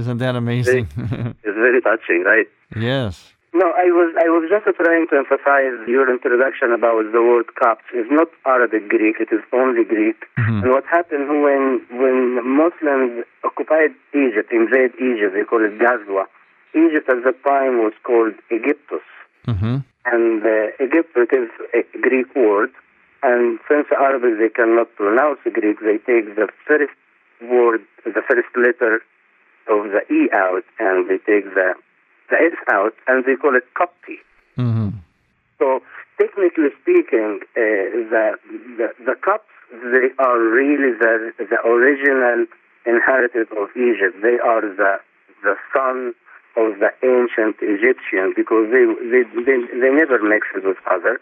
isn't 0.01 0.19
that 0.19 0.35
amazing? 0.37 0.85
It's 1.47 1.59
very 1.67 1.81
touching, 1.83 2.23
right? 2.33 2.49
yes. 2.77 3.15
No, 3.55 3.67
I 3.85 3.89
was 3.99 4.11
I 4.25 4.29
was 4.35 4.45
just 4.49 4.65
trying 4.83 5.07
to 5.11 5.15
emphasize 5.23 5.77
your 5.87 6.07
introduction 6.17 6.73
about 6.73 7.05
the 7.13 7.21
word 7.31 7.49
Copts. 7.61 7.85
It's 7.93 8.11
not 8.11 8.29
Arabic 8.47 8.89
Greek; 8.89 9.17
it 9.25 9.31
is 9.31 9.43
only 9.53 9.85
Greek. 9.85 10.19
Mhm. 10.39 10.63
And 10.63 10.69
what 10.75 10.87
happened 10.97 11.29
when 11.47 11.65
when 12.03 12.19
Muslims 12.63 13.13
occupied 13.45 13.93
Egypt, 14.25 14.49
invaded 14.61 14.95
Egypt, 15.11 15.33
they 15.37 15.45
call 15.45 15.63
it 15.69 15.75
Ghazwa. 15.85 16.25
Egypt 16.75 17.07
at 17.15 17.21
the 17.29 17.35
time 17.53 17.75
was 17.85 17.93
called 18.09 18.35
Egyptus, 18.59 19.05
hmm 19.45 19.77
and 20.15 20.41
uh, 20.57 20.85
Egypt 20.87 21.11
it 21.25 21.33
is 21.43 21.51
a 21.81 21.83
Greek 22.09 22.31
word, 22.35 22.73
And 23.23 23.45
since 23.69 23.87
Arabic 24.09 24.35
they 24.43 24.49
cannot 24.59 24.89
pronounce 24.97 25.39
the 25.45 25.51
Greek, 25.61 25.79
they 25.89 25.99
take 26.11 26.27
the 26.41 26.49
first 26.67 26.97
word, 27.55 27.83
the 28.19 28.23
first 28.31 28.51
letter 28.57 28.93
of 29.69 29.91
the 29.91 30.03
E 30.13 30.29
out, 30.33 30.65
and 30.79 31.09
they 31.09 31.19
take 31.19 31.45
the 31.55 31.75
the 32.31 32.37
S 32.37 32.57
out, 32.73 32.95
and 33.07 33.25
they 33.25 33.37
call 33.37 33.57
it 33.57 33.65
Copti. 33.75 34.19
Mm-hmm. 34.57 34.97
So 35.59 35.83
technically 36.21 36.71
speaking, 36.83 37.41
uh, 37.57 38.09
the, 38.11 38.39
the 38.79 38.89
the 39.05 39.15
Copts 39.23 39.49
they 39.73 40.13
are 40.19 40.39
really 40.39 40.93
the 40.99 41.33
the 41.39 41.61
original 41.67 42.47
inherited 42.85 43.49
of 43.57 43.69
Egypt. 43.77 44.21
They 44.23 44.39
are 44.39 44.61
the 44.61 45.01
the 45.43 45.57
son 45.73 46.15
of 46.57 46.79
the 46.79 46.93
ancient 47.03 47.57
Egyptians 47.63 48.35
because 48.37 48.69
they 48.71 48.85
they 49.09 49.23
they, 49.33 49.59
they 49.81 49.91
never 49.91 50.21
mixed 50.23 50.53
with 50.63 50.77
others, 50.91 51.21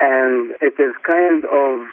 and 0.00 0.56
it 0.60 0.80
is 0.80 0.94
kind 1.04 1.44
of 1.44 1.86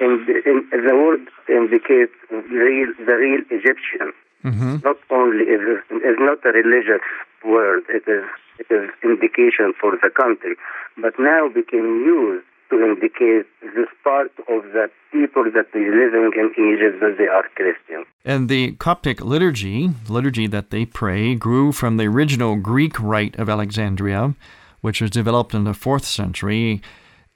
in, 0.00 0.26
in, 0.44 0.84
the 0.84 0.96
word 0.96 1.28
indicates 1.48 2.12
real 2.30 2.88
the 2.98 3.16
real 3.16 3.40
Egyptian. 3.50 4.12
Mm-hmm. 4.44 4.76
Not 4.84 4.96
only 5.10 5.44
is 5.44 5.60
it 5.90 5.96
is 5.96 6.16
not 6.18 6.44
a 6.44 6.50
religious 6.50 7.04
word. 7.44 7.84
It 7.88 8.04
is 8.06 8.24
it 8.58 8.72
is 8.72 8.90
indication 9.02 9.72
for 9.80 9.92
the 9.92 10.10
country, 10.10 10.56
but 11.00 11.14
now 11.18 11.48
became 11.48 12.04
used 12.04 12.46
to 12.70 12.76
indicate 12.82 13.46
this 13.62 13.88
part 14.02 14.32
of 14.48 14.62
the 14.72 14.90
people 15.12 15.44
that 15.44 15.66
are 15.74 15.80
living 15.80 16.32
in 16.36 16.50
Egypt 16.52 17.00
that 17.00 17.16
they 17.18 17.26
are 17.26 17.44
Christian. 17.54 18.04
And 18.24 18.48
the 18.48 18.72
Coptic 18.72 19.20
liturgy, 19.20 19.90
liturgy 20.08 20.46
that 20.48 20.70
they 20.70 20.84
pray, 20.84 21.34
grew 21.34 21.72
from 21.72 21.96
the 21.96 22.06
original 22.06 22.56
Greek 22.56 22.98
rite 23.00 23.36
of 23.36 23.48
Alexandria, 23.48 24.34
which 24.80 25.00
was 25.00 25.10
developed 25.10 25.54
in 25.54 25.64
the 25.64 25.74
fourth 25.74 26.04
century 26.04 26.82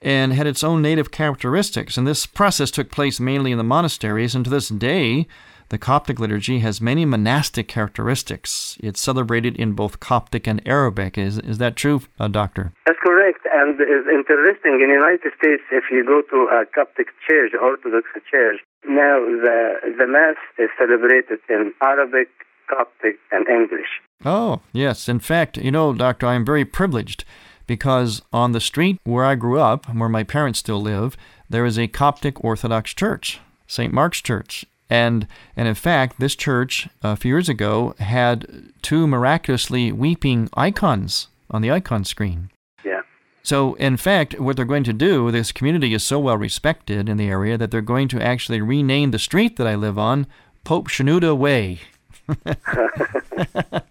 and 0.01 0.33
had 0.33 0.47
its 0.47 0.63
own 0.63 0.81
native 0.81 1.11
characteristics. 1.11 1.97
And 1.97 2.07
this 2.07 2.25
process 2.25 2.71
took 2.71 2.89
place 2.89 3.19
mainly 3.19 3.51
in 3.51 3.57
the 3.57 3.63
monasteries, 3.63 4.33
and 4.33 4.45
to 4.45 4.51
this 4.51 4.69
day, 4.69 5.27
the 5.69 5.77
Coptic 5.77 6.19
liturgy 6.19 6.59
has 6.59 6.81
many 6.81 7.05
monastic 7.05 7.67
characteristics. 7.67 8.77
It's 8.81 8.99
celebrated 8.99 9.55
in 9.55 9.73
both 9.73 9.99
Coptic 9.99 10.47
and 10.47 10.61
Arabic. 10.67 11.17
Is, 11.17 11.37
is 11.39 11.59
that 11.59 11.75
true, 11.75 12.01
uh, 12.19 12.27
Doctor? 12.27 12.73
That's 12.85 12.99
correct. 13.01 13.39
And 13.53 13.79
it's 13.79 14.07
interesting. 14.09 14.81
In 14.81 14.89
the 14.89 14.95
United 14.95 15.31
States, 15.37 15.63
if 15.71 15.85
you 15.91 16.03
go 16.05 16.21
to 16.29 16.37
a 16.51 16.65
Coptic 16.73 17.07
church, 17.27 17.51
Orthodox 17.61 18.07
church, 18.29 18.57
now 18.87 19.19
the, 19.19 19.95
the 19.97 20.07
Mass 20.07 20.37
is 20.57 20.69
celebrated 20.77 21.39
in 21.49 21.73
Arabic, 21.83 22.29
Coptic, 22.67 23.17
and 23.31 23.47
English. 23.47 24.01
Oh, 24.25 24.61
yes. 24.73 25.07
In 25.07 25.19
fact, 25.19 25.57
you 25.57 25.71
know, 25.71 25.93
Doctor, 25.93 26.27
I 26.27 26.35
am 26.35 26.45
very 26.45 26.65
privileged 26.65 27.25
because 27.67 28.21
on 28.33 28.51
the 28.51 28.59
street 28.59 28.99
where 29.03 29.23
I 29.23 29.35
grew 29.35 29.59
up, 29.59 29.85
where 29.93 30.09
my 30.09 30.23
parents 30.23 30.59
still 30.59 30.81
live, 30.81 31.15
there 31.49 31.65
is 31.65 31.77
a 31.77 31.87
Coptic 31.87 32.43
Orthodox 32.43 32.93
church, 32.93 33.39
St. 33.67 33.93
Mark's 33.93 34.21
Church. 34.21 34.65
And, 34.89 35.27
and 35.55 35.67
in 35.67 35.75
fact, 35.75 36.19
this 36.19 36.35
church 36.35 36.87
a 37.03 37.15
few 37.15 37.29
years 37.29 37.47
ago 37.49 37.93
had 37.99 38.71
two 38.81 39.05
miraculously 39.07 39.91
weeping 39.91 40.49
icons 40.55 41.27
on 41.51 41.61
the 41.61 41.71
icon 41.71 42.03
screen. 42.05 42.49
Yeah. 42.83 43.01
So, 43.43 43.75
in 43.75 43.97
fact, 43.97 44.39
what 44.39 44.55
they're 44.55 44.65
going 44.65 44.83
to 44.85 44.93
do, 44.93 45.31
this 45.31 45.51
community 45.51 45.93
is 45.93 46.03
so 46.03 46.19
well 46.19 46.37
respected 46.37 47.07
in 47.07 47.17
the 47.17 47.29
area 47.29 47.57
that 47.57 47.71
they're 47.71 47.81
going 47.81 48.07
to 48.09 48.21
actually 48.21 48.61
rename 48.61 49.11
the 49.11 49.19
street 49.19 49.57
that 49.57 49.67
I 49.67 49.75
live 49.75 49.97
on 49.99 50.25
Pope 50.63 50.87
Shenouda 50.87 51.37
Way. 51.37 51.79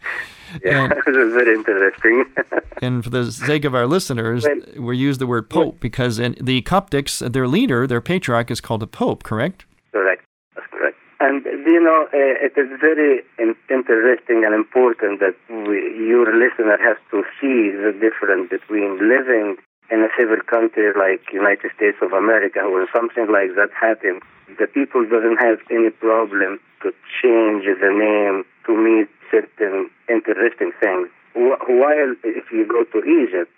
Yeah, 0.64 0.84
And- 0.84 0.92
this 1.06 1.16
is 1.16 1.32
very 1.34 1.54
interesting. 1.54 2.24
And 2.80 3.02
for 3.02 3.10
the 3.10 3.32
sake 3.32 3.64
of 3.64 3.74
our 3.74 3.88
listeners, 3.88 4.46
we 4.78 4.96
use 4.96 5.18
the 5.18 5.26
word 5.26 5.50
pope 5.50 5.80
because 5.80 6.20
in 6.20 6.36
the 6.40 6.62
Coptics, 6.62 7.18
their 7.32 7.48
leader, 7.48 7.88
their 7.88 8.00
patriarch, 8.00 8.52
is 8.52 8.60
called 8.60 8.84
a 8.84 8.86
pope, 8.86 9.24
correct? 9.24 9.64
correct. 9.90 10.24
And 11.20 11.44
you 11.44 11.80
know, 11.82 12.06
uh, 12.14 12.46
it 12.46 12.54
is 12.56 12.68
very 12.80 13.22
in- 13.38 13.56
interesting 13.68 14.44
and 14.44 14.54
important 14.54 15.18
that 15.20 15.34
we, 15.50 16.06
your 16.06 16.30
listener 16.30 16.78
has 16.78 16.96
to 17.10 17.24
see 17.40 17.70
the 17.74 17.92
difference 17.98 18.50
between 18.50 18.98
living 19.02 19.56
in 19.90 20.00
a 20.04 20.08
civil 20.16 20.38
country 20.46 20.92
like 20.94 21.20
United 21.32 21.70
States 21.74 21.96
of 22.02 22.12
America, 22.12 22.60
when 22.70 22.86
something 22.94 23.26
like 23.32 23.56
that 23.56 23.70
happens, 23.74 24.22
the 24.60 24.66
people 24.68 25.02
doesn't 25.08 25.38
have 25.42 25.58
any 25.70 25.90
problem 25.90 26.60
to 26.82 26.92
change 27.22 27.64
the 27.66 27.90
name 27.90 28.44
to 28.66 28.76
meet 28.76 29.08
certain 29.30 29.90
interesting 30.08 30.70
things. 30.80 31.08
Wh- 31.34 31.58
While 31.68 32.14
if 32.22 32.52
you 32.52 32.66
go 32.68 32.84
to 32.84 32.98
Egypt, 33.04 33.50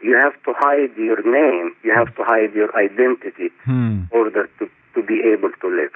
you 0.00 0.16
have 0.16 0.34
to 0.44 0.52
hide 0.56 0.96
your 0.96 1.20
name, 1.22 1.74
you 1.84 1.92
have 1.94 2.14
to 2.16 2.24
hide 2.24 2.54
your 2.54 2.70
identity 2.76 3.50
in 3.66 4.08
order 4.12 4.48
to, 4.60 4.70
to 4.94 5.02
be 5.02 5.20
able 5.32 5.50
to 5.60 5.68
live. 5.68 5.92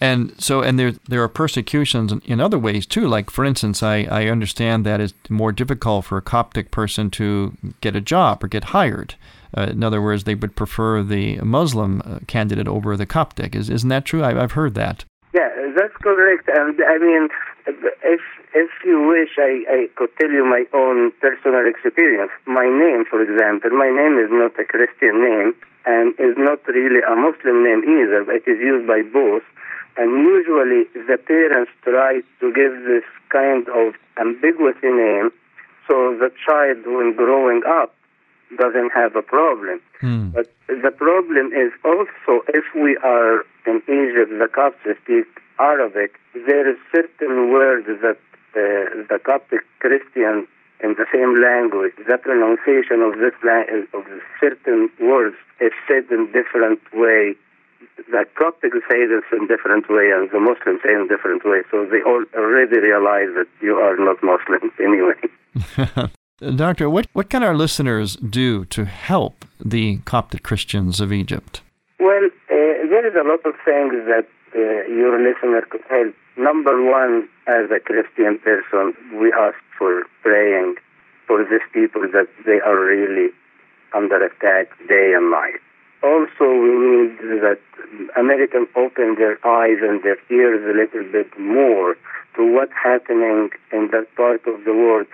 And 0.00 0.40
so, 0.40 0.62
and 0.62 0.78
there 0.78 0.92
there 1.08 1.22
are 1.22 1.28
persecutions 1.28 2.12
in- 2.12 2.40
other 2.40 2.58
ways 2.58 2.86
too. 2.86 3.08
Like, 3.08 3.30
for 3.30 3.44
instance, 3.44 3.82
I, 3.82 4.04
I 4.04 4.26
understand 4.26 4.86
that 4.86 5.00
it's 5.00 5.14
more 5.28 5.52
difficult 5.52 6.04
for 6.04 6.18
a 6.18 6.22
Coptic 6.22 6.70
person 6.70 7.10
to 7.10 7.56
get 7.80 7.96
a 7.96 8.00
job 8.00 8.44
or 8.44 8.48
get 8.48 8.64
hired. 8.64 9.16
Uh, 9.56 9.62
in 9.62 9.82
other 9.82 10.00
words, 10.00 10.24
they 10.24 10.34
would 10.34 10.54
prefer 10.54 11.02
the 11.02 11.38
Muslim 11.38 12.02
uh, 12.04 12.18
candidate 12.26 12.68
over 12.68 12.96
the 12.96 13.06
Coptic. 13.06 13.56
Is 13.56 13.68
isn't 13.70 13.88
that 13.88 14.04
true? 14.04 14.22
I, 14.22 14.40
I've 14.40 14.52
heard 14.52 14.74
that. 14.74 15.04
Yeah, 15.34 15.48
that's 15.76 15.96
correct. 16.00 16.48
I 16.54 16.98
mean, 16.98 17.28
if 17.66 18.20
if 18.54 18.70
you 18.84 19.02
wish, 19.06 19.36
I, 19.38 19.64
I 19.68 19.88
could 19.96 20.10
tell 20.18 20.30
you 20.30 20.44
my 20.44 20.64
own 20.72 21.12
personal 21.20 21.66
experience. 21.66 22.30
My 22.46 22.64
name, 22.64 23.04
for 23.04 23.20
example, 23.20 23.70
my 23.70 23.90
name 23.90 24.18
is 24.18 24.30
not 24.30 24.58
a 24.58 24.64
Christian 24.64 25.20
name 25.22 25.54
and 25.86 26.14
is 26.18 26.36
not 26.36 26.66
really 26.66 27.00
a 27.02 27.14
Muslim 27.16 27.64
name 27.64 27.82
either. 27.84 28.24
It 28.30 28.44
is 28.46 28.58
used 28.58 28.86
by 28.86 29.02
both. 29.02 29.42
And 29.96 30.10
usually, 30.12 30.84
the 30.94 31.18
parents 31.18 31.72
try 31.82 32.20
to 32.40 32.52
give 32.52 32.72
this 32.84 33.04
kind 33.30 33.68
of 33.68 33.94
ambiguity 34.18 34.90
name 34.90 35.30
so 35.88 36.14
the 36.20 36.30
child, 36.44 36.84
when 36.84 37.16
growing 37.16 37.62
up, 37.66 37.94
doesn't 38.56 38.90
have 38.94 39.16
a 39.16 39.22
problem. 39.22 39.80
Hmm. 40.00 40.30
But 40.30 40.52
the 40.68 40.90
problem 40.90 41.52
is 41.52 41.72
also 41.84 42.44
if 42.48 42.64
we 42.74 42.96
are 43.02 43.44
in 43.66 43.82
Egypt, 43.88 44.30
the 44.38 44.48
Copts 44.52 44.78
speak 45.02 45.26
Arabic, 45.58 46.14
there 46.46 46.68
is 46.70 46.76
certain 46.94 47.50
words 47.50 47.86
that 47.86 48.20
uh, 48.54 49.04
the 49.08 49.18
Coptic 49.24 49.60
Christian 49.80 50.46
in 50.80 50.94
the 50.94 51.06
same 51.12 51.42
language, 51.42 51.92
the 52.06 52.18
pronunciation 52.18 53.02
of 53.02 53.18
this 53.18 53.34
lang- 53.42 53.88
of 53.92 54.04
certain 54.38 54.88
words 55.00 55.36
is 55.60 55.72
said 55.88 56.04
in 56.10 56.30
different 56.32 56.80
way. 56.94 57.34
The 58.06 58.24
Coptic 58.36 58.72
say 58.90 59.06
this 59.06 59.24
in 59.32 59.46
different 59.48 59.88
way, 59.90 60.10
and 60.14 60.30
the 60.30 60.40
Muslims 60.40 60.80
say 60.86 60.94
in 60.94 61.08
different 61.08 61.44
way. 61.44 61.62
So 61.70 61.84
they 61.86 62.00
all 62.02 62.24
already 62.36 62.78
realize 62.78 63.28
that 63.34 63.48
you 63.60 63.76
are 63.76 63.96
not 63.96 64.22
Muslim 64.22 64.70
anyway. 64.80 66.10
Doctor, 66.56 66.88
what, 66.88 67.08
what 67.12 67.28
can 67.28 67.42
our 67.42 67.56
listeners 67.56 68.16
do 68.16 68.64
to 68.66 68.84
help 68.84 69.44
the 69.58 69.98
Coptic 70.04 70.44
Christians 70.44 71.00
of 71.00 71.12
Egypt? 71.12 71.62
Well, 71.98 72.26
uh, 72.26 72.86
there 72.88 73.06
is 73.06 73.14
a 73.14 73.26
lot 73.26 73.44
of 73.44 73.54
things 73.64 73.94
that 74.06 74.28
uh, 74.54 74.60
your 74.86 75.18
listener 75.18 75.62
could 75.68 75.82
help. 75.90 76.14
Number 76.36 76.80
one, 76.80 77.28
as 77.48 77.68
a 77.74 77.80
Christian 77.80 78.38
person, 78.38 78.94
we 79.20 79.32
ask 79.32 79.56
for 79.76 80.04
praying 80.22 80.76
for 81.26 81.44
these 81.44 81.66
people 81.72 82.02
that 82.12 82.28
they 82.46 82.60
are 82.60 82.78
really 82.78 83.30
under 83.94 84.24
attack 84.24 84.70
day 84.88 85.12
and 85.16 85.30
night. 85.30 85.60
Also, 86.02 86.46
we 86.46 86.72
need 86.78 87.18
that 87.42 87.60
um, 87.82 88.10
Americans 88.16 88.68
open 88.76 89.16
their 89.16 89.38
eyes 89.46 89.78
and 89.82 90.02
their 90.02 90.18
ears 90.30 90.62
a 90.62 90.76
little 90.76 91.10
bit 91.10 91.30
more 91.38 91.96
to 92.36 92.54
what's 92.54 92.72
happening 92.72 93.50
in 93.72 93.88
that 93.90 94.06
part 94.16 94.46
of 94.46 94.64
the 94.64 94.72
world, 94.72 95.06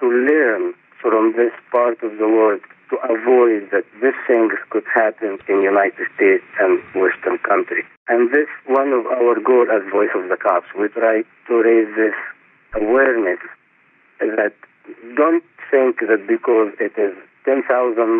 to 0.00 0.06
learn 0.06 0.74
from 1.00 1.34
this 1.36 1.52
part 1.70 2.02
of 2.02 2.18
the 2.18 2.26
world 2.26 2.60
to 2.92 2.96
avoid 3.08 3.70
that 3.72 3.84
these 4.02 4.18
things 4.26 4.52
could 4.68 4.84
happen 4.92 5.38
in 5.48 5.62
United 5.62 6.06
States 6.14 6.44
and 6.60 6.78
Western 6.94 7.38
countries. 7.38 7.86
And 8.08 8.30
this 8.30 8.48
one 8.66 8.92
of 8.92 9.06
our 9.06 9.40
goals 9.40 9.68
as 9.72 9.80
Voice 9.90 10.12
of 10.14 10.28
the 10.28 10.36
Copts. 10.36 10.68
We 10.78 10.88
try 10.88 11.22
to 11.48 11.54
raise 11.54 11.88
this 11.96 12.14
awareness 12.74 13.40
that 14.20 14.52
don't 15.16 15.42
think 15.70 16.00
that 16.00 16.26
because 16.28 16.76
it 16.78 16.92
is 17.00 17.16
10,000 17.46 17.64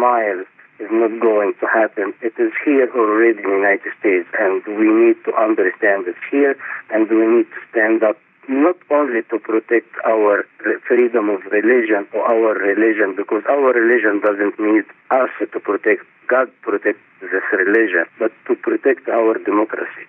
miles 0.00 0.46
is 0.82 0.90
not 0.90 1.14
going 1.22 1.54
to 1.60 1.66
happen. 1.66 2.12
It 2.20 2.34
is 2.38 2.52
here 2.64 2.90
already 2.90 3.38
in 3.38 3.46
the 3.46 3.56
United 3.62 3.92
States, 4.00 4.28
and 4.38 4.62
we 4.66 4.88
need 4.90 5.18
to 5.24 5.32
understand 5.38 6.10
it's 6.10 6.18
here, 6.30 6.56
and 6.90 7.08
we 7.08 7.22
need 7.34 7.46
to 7.54 7.60
stand 7.70 8.02
up 8.02 8.18
not 8.48 8.76
only 8.90 9.22
to 9.30 9.38
protect 9.38 9.86
our 10.04 10.44
freedom 10.88 11.28
of 11.30 11.40
religion 11.50 12.06
or 12.12 12.22
our 12.26 12.58
religion, 12.58 13.14
because 13.16 13.42
our 13.48 13.70
religion 13.72 14.20
doesn't 14.20 14.58
need 14.58 14.84
us 15.10 15.30
to 15.38 15.60
protect. 15.60 16.02
God 16.28 16.48
protects 16.62 17.06
this 17.20 17.46
religion, 17.52 18.04
but 18.18 18.32
to 18.48 18.56
protect 18.56 19.08
our 19.08 19.38
democracy. 19.38 20.06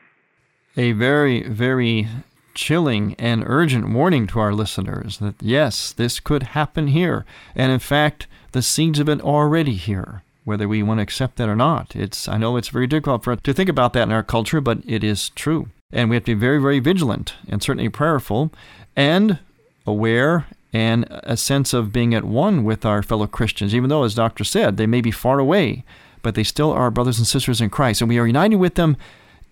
A 0.75 0.93
very, 0.93 1.47
very 1.47 2.07
chilling 2.55 3.15
and 3.19 3.43
urgent 3.45 3.89
warning 3.89 4.25
to 4.27 4.39
our 4.39 4.53
listeners 4.53 5.19
that 5.19 5.35
yes, 5.41 5.93
this 5.93 6.19
could 6.19 6.43
happen 6.57 6.87
here. 6.87 7.25
And 7.55 7.71
in 7.71 7.79
fact, 7.79 8.27
the 8.51 8.61
seeds 8.61 8.99
of 8.99 9.09
it 9.09 9.21
are 9.21 9.45
already 9.45 9.75
here. 9.75 10.23
Whether 10.43 10.67
we 10.67 10.83
want 10.83 10.99
to 10.99 11.03
accept 11.03 11.37
that 11.37 11.49
or 11.49 11.55
not. 11.55 11.95
It's 11.95 12.27
I 12.27 12.37
know 12.37 12.57
it's 12.57 12.69
very 12.69 12.87
difficult 12.87 13.23
for 13.23 13.33
us 13.33 13.39
to 13.43 13.53
think 13.53 13.69
about 13.69 13.93
that 13.93 14.03
in 14.03 14.11
our 14.11 14.23
culture, 14.23 14.61
but 14.61 14.79
it 14.85 15.03
is 15.03 15.29
true. 15.29 15.69
And 15.91 16.09
we 16.09 16.15
have 16.15 16.23
to 16.25 16.35
be 16.35 16.39
very, 16.39 16.59
very 16.59 16.79
vigilant 16.79 17.35
and 17.47 17.61
certainly 17.61 17.89
prayerful 17.89 18.51
and 18.95 19.39
aware 19.85 20.47
and 20.73 21.05
a 21.09 21.37
sense 21.37 21.71
of 21.71 21.93
being 21.93 22.15
at 22.15 22.23
one 22.23 22.63
with 22.63 22.83
our 22.83 23.03
fellow 23.03 23.27
Christians, 23.27 23.75
even 23.75 23.89
though, 23.89 24.03
as 24.03 24.15
Doctor 24.15 24.43
said, 24.43 24.77
they 24.77 24.87
may 24.87 25.01
be 25.01 25.11
far 25.11 25.37
away, 25.37 25.83
but 26.23 26.33
they 26.33 26.43
still 26.43 26.71
are 26.71 26.89
brothers 26.89 27.19
and 27.19 27.27
sisters 27.27 27.61
in 27.61 27.69
Christ. 27.69 28.01
And 28.01 28.09
we 28.09 28.17
are 28.17 28.25
united 28.25 28.55
with 28.55 28.73
them 28.73 28.97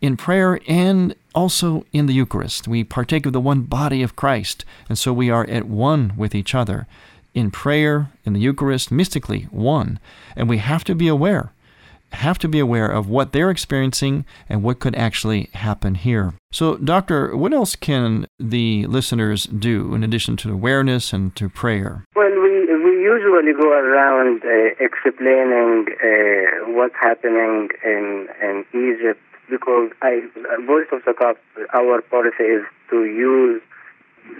in 0.01 0.17
prayer 0.17 0.59
and 0.67 1.13
also 1.35 1.85
in 1.93 2.07
the 2.07 2.13
Eucharist. 2.13 2.67
We 2.67 2.83
partake 2.83 3.27
of 3.27 3.33
the 3.33 3.39
one 3.39 3.61
body 3.61 4.01
of 4.01 4.15
Christ, 4.15 4.65
and 4.89 4.97
so 4.97 5.13
we 5.13 5.29
are 5.29 5.45
at 5.47 5.67
one 5.67 6.13
with 6.17 6.33
each 6.33 6.55
other 6.55 6.87
in 7.33 7.51
prayer, 7.51 8.11
in 8.25 8.33
the 8.33 8.39
Eucharist, 8.39 8.91
mystically 8.91 9.43
one. 9.51 9.99
And 10.35 10.49
we 10.49 10.57
have 10.57 10.83
to 10.85 10.95
be 10.95 11.07
aware, 11.07 11.51
have 12.11 12.37
to 12.39 12.47
be 12.47 12.59
aware 12.59 12.87
of 12.87 13.07
what 13.07 13.31
they're 13.31 13.49
experiencing 13.49 14.25
and 14.49 14.63
what 14.63 14.79
could 14.79 14.95
actually 14.95 15.49
happen 15.53 15.95
here. 15.95 16.33
So, 16.51 16.77
Doctor, 16.77 17.35
what 17.35 17.53
else 17.53 17.75
can 17.75 18.27
the 18.39 18.85
listeners 18.87 19.45
do 19.45 19.93
in 19.95 20.03
addition 20.03 20.35
to 20.37 20.51
awareness 20.51 21.13
and 21.13 21.35
to 21.37 21.49
prayer? 21.49 22.03
Well, 22.15 22.31
we, 22.31 22.51
we 22.83 22.91
usually 23.01 23.53
go 23.53 23.71
around 23.71 24.41
uh, 24.43 24.75
explaining 24.79 25.87
uh, 26.03 26.71
what's 26.71 26.95
happening 26.99 27.69
in, 27.85 28.27
in 28.41 28.65
Egypt 28.73 29.21
because 29.49 29.91
I, 30.01 30.21
Voice 30.65 30.87
of 30.91 31.03
the 31.05 31.13
Copts, 31.13 31.39
our 31.73 32.01
policy 32.01 32.43
is 32.43 32.63
to 32.89 33.03
use 33.05 33.61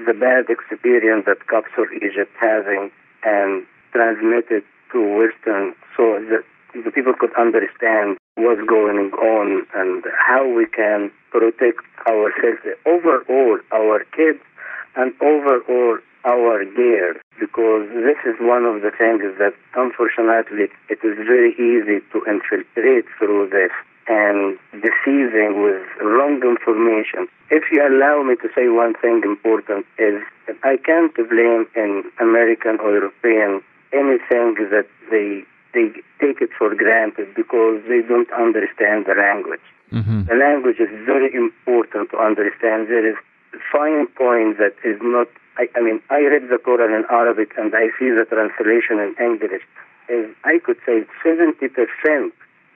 the 0.05 0.13
bad 0.13 0.49
experience 0.49 1.25
that 1.25 1.39
of 1.77 1.87
Egypt 1.95 2.31
having 2.39 2.91
and 3.23 3.65
transmitted 3.91 4.63
to 4.91 4.99
Western 5.17 5.73
so 5.95 6.19
that 6.29 6.43
the 6.73 6.91
people 6.91 7.13
could 7.13 7.33
understand 7.37 8.17
what's 8.35 8.63
going 8.67 9.11
on 9.11 9.67
and 9.75 10.03
how 10.17 10.47
we 10.47 10.65
can 10.67 11.11
protect 11.31 11.83
ourselves, 12.07 12.63
overall 12.85 13.59
our 13.71 14.03
kids 14.15 14.39
and 14.95 15.13
overall 15.21 15.99
our 16.25 16.63
gear. 16.65 17.19
Because 17.39 17.89
this 17.89 18.19
is 18.25 18.35
one 18.39 18.65
of 18.65 18.81
the 18.81 18.91
things 18.91 19.23
that 19.39 19.53
unfortunately 19.75 20.69
it 20.89 20.99
is 21.03 21.17
very 21.25 21.53
easy 21.55 21.99
to 22.13 22.23
infiltrate 22.29 23.05
through 23.17 23.49
this 23.49 23.71
and 24.07 24.57
deceiving 24.71 25.61
with 25.63 25.83
wrong 26.41 26.58
information. 26.58 27.27
If 27.49 27.63
you 27.71 27.86
allow 27.86 28.23
me 28.23 28.36
to 28.38 28.49
say 28.56 28.69
one 28.69 28.93
thing 28.95 29.21
important 29.23 29.86
is 29.97 30.21
that 30.47 30.58
I 30.63 30.77
can't 30.77 31.13
blame 31.15 31.67
an 31.75 32.04
American 32.19 32.80
or 32.80 32.91
European 32.93 33.62
anything 33.93 34.56
that 34.71 34.88
they 35.10 35.43
they 35.73 35.91
take 36.19 36.41
it 36.41 36.49
for 36.58 36.75
granted 36.75 37.34
because 37.36 37.82
they 37.88 38.01
don't 38.01 38.30
understand 38.34 39.06
the 39.06 39.15
language. 39.15 39.63
Mm-hmm. 39.91 40.25
The 40.25 40.36
language 40.36 40.80
is 40.80 40.89
very 41.06 41.34
important 41.34 42.12
to 42.12 42.17
understand. 42.17 42.88
There 42.88 43.08
is 43.08 43.15
a 43.54 43.58
fine 43.71 44.08
point 44.08 44.58
that 44.58 44.75
is 44.84 44.99
not. 45.01 45.27
I, 45.58 45.67
I 45.75 45.82
mean, 45.82 46.01
I 46.10 46.21
read 46.21 46.47
the 46.49 46.60
Quran 46.60 46.97
in 46.97 47.06
Arabic 47.10 47.51
and 47.58 47.73
I 47.75 47.88
see 47.99 48.10
the 48.12 48.25
translation 48.27 48.99
in 48.99 49.15
English. 49.19 49.63
Is 50.10 50.27
I 50.43 50.60
could 50.63 50.77
say 50.86 51.06
seventy 51.23 51.67
percent 51.67 52.34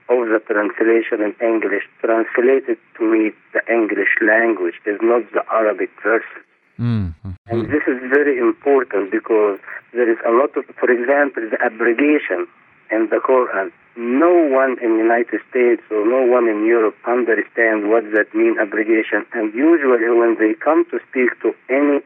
of 0.09 0.29
the 0.29 0.39
translation 0.45 1.21
in 1.21 1.33
English 1.41 1.83
translated 2.01 2.77
to 2.97 3.03
me 3.03 3.31
the 3.53 3.61
English 3.71 4.13
language 4.21 4.75
is 4.85 4.99
not 5.01 5.23
the 5.33 5.43
Arabic 5.51 5.89
version. 6.03 6.41
Mm-hmm. 6.79 7.31
And 7.47 7.71
this 7.71 7.83
is 7.87 7.99
very 8.11 8.37
important 8.37 9.11
because 9.11 9.59
there 9.93 10.11
is 10.11 10.17
a 10.27 10.31
lot 10.31 10.55
of, 10.57 10.65
for 10.75 10.91
example, 10.91 11.47
the 11.49 11.61
abrogation 11.63 12.47
in 12.91 13.07
the 13.09 13.17
Quran. 13.23 13.71
No 13.95 14.33
one 14.51 14.75
in 14.83 14.97
the 14.97 15.03
United 15.03 15.39
States 15.49 15.81
or 15.89 16.03
no 16.05 16.27
one 16.27 16.49
in 16.49 16.65
Europe 16.65 16.95
understands 17.07 17.87
what 17.87 18.03
that 18.11 18.27
means, 18.35 18.57
abrogation. 18.59 19.25
And 19.33 19.53
usually 19.53 20.11
when 20.11 20.35
they 20.37 20.53
come 20.53 20.85
to 20.91 20.99
speak 21.09 21.31
to 21.41 21.55
any 21.69 22.03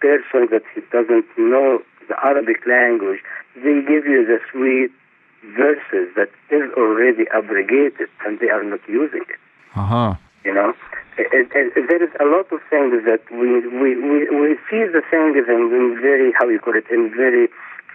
person 0.00 0.48
that 0.50 0.64
he 0.74 0.80
doesn't 0.90 1.26
know 1.36 1.82
the 2.08 2.16
Arabic 2.24 2.64
language, 2.66 3.20
they 3.54 3.84
give 3.84 4.08
you 4.08 4.24
the 4.24 4.40
sweet 4.50 4.90
verses 5.56 6.08
that 6.16 6.30
is 6.50 6.70
already 6.76 7.24
abrogated 7.34 8.08
and 8.24 8.40
they 8.40 8.48
are 8.48 8.64
not 8.64 8.80
using 8.88 9.22
it. 9.28 9.40
Uh-huh. 9.74 10.14
You 10.44 10.54
know, 10.54 10.74
and, 11.18 11.50
and 11.52 11.88
there 11.88 12.02
is 12.02 12.10
a 12.20 12.24
lot 12.24 12.50
of 12.52 12.60
things 12.68 13.04
that 13.04 13.22
we 13.30 13.62
we, 13.68 13.96
we, 13.96 14.18
we 14.28 14.56
see 14.68 14.82
the 14.90 15.02
things 15.10 15.36
in, 15.46 15.70
in 15.70 15.98
very 16.00 16.32
how 16.38 16.48
you 16.48 16.58
call 16.58 16.74
it 16.76 16.88
in 16.90 17.12
very 17.14 17.48